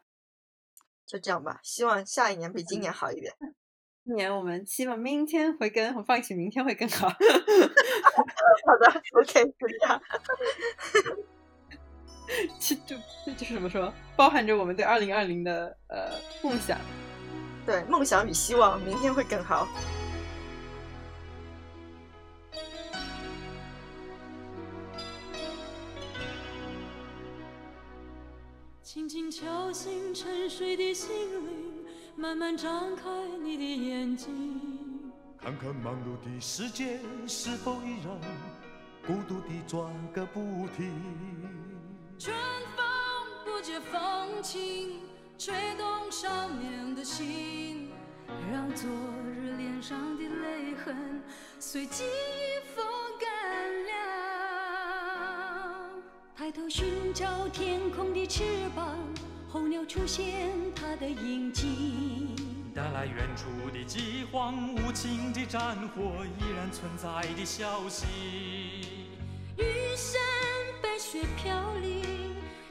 [1.06, 1.60] 就这样吧。
[1.62, 3.34] 希望下一年比今年好一点。
[4.04, 7.08] 今年我们希望明天会更，我放弃明天会更好。
[7.08, 7.16] 好
[8.80, 10.02] 的，OK，就这样。
[12.58, 12.96] 其就
[13.34, 16.12] 就是怎么说，包含着我们对二零二零的呃
[16.42, 16.78] 梦想，
[17.66, 19.68] 对梦想与希望，明天会更好。
[28.82, 31.10] 轻轻敲醒沉睡的心
[31.46, 33.04] 灵，慢慢张开
[33.42, 34.60] 你的眼睛，
[35.40, 38.20] 看看忙碌的世界是否依然
[39.06, 40.40] 孤独地转个不
[40.76, 40.92] 停。
[42.24, 42.32] 春
[42.76, 42.84] 风
[43.44, 45.00] 不解风情，
[45.36, 47.90] 吹动少年的心，
[48.52, 48.88] 让昨
[49.26, 51.20] 日脸上的泪痕
[51.58, 52.04] 随季
[52.76, 52.86] 风
[53.18, 53.28] 干
[53.86, 53.90] 了。
[56.36, 58.96] 抬头寻找天空的翅膀，
[59.48, 62.36] 候鸟出现它的影迹，
[62.72, 68.06] 带来远处的饥荒，无情的战火依然存在的消息。
[69.58, 69.64] 玉
[69.96, 70.20] 山
[70.80, 72.02] 白雪飘零，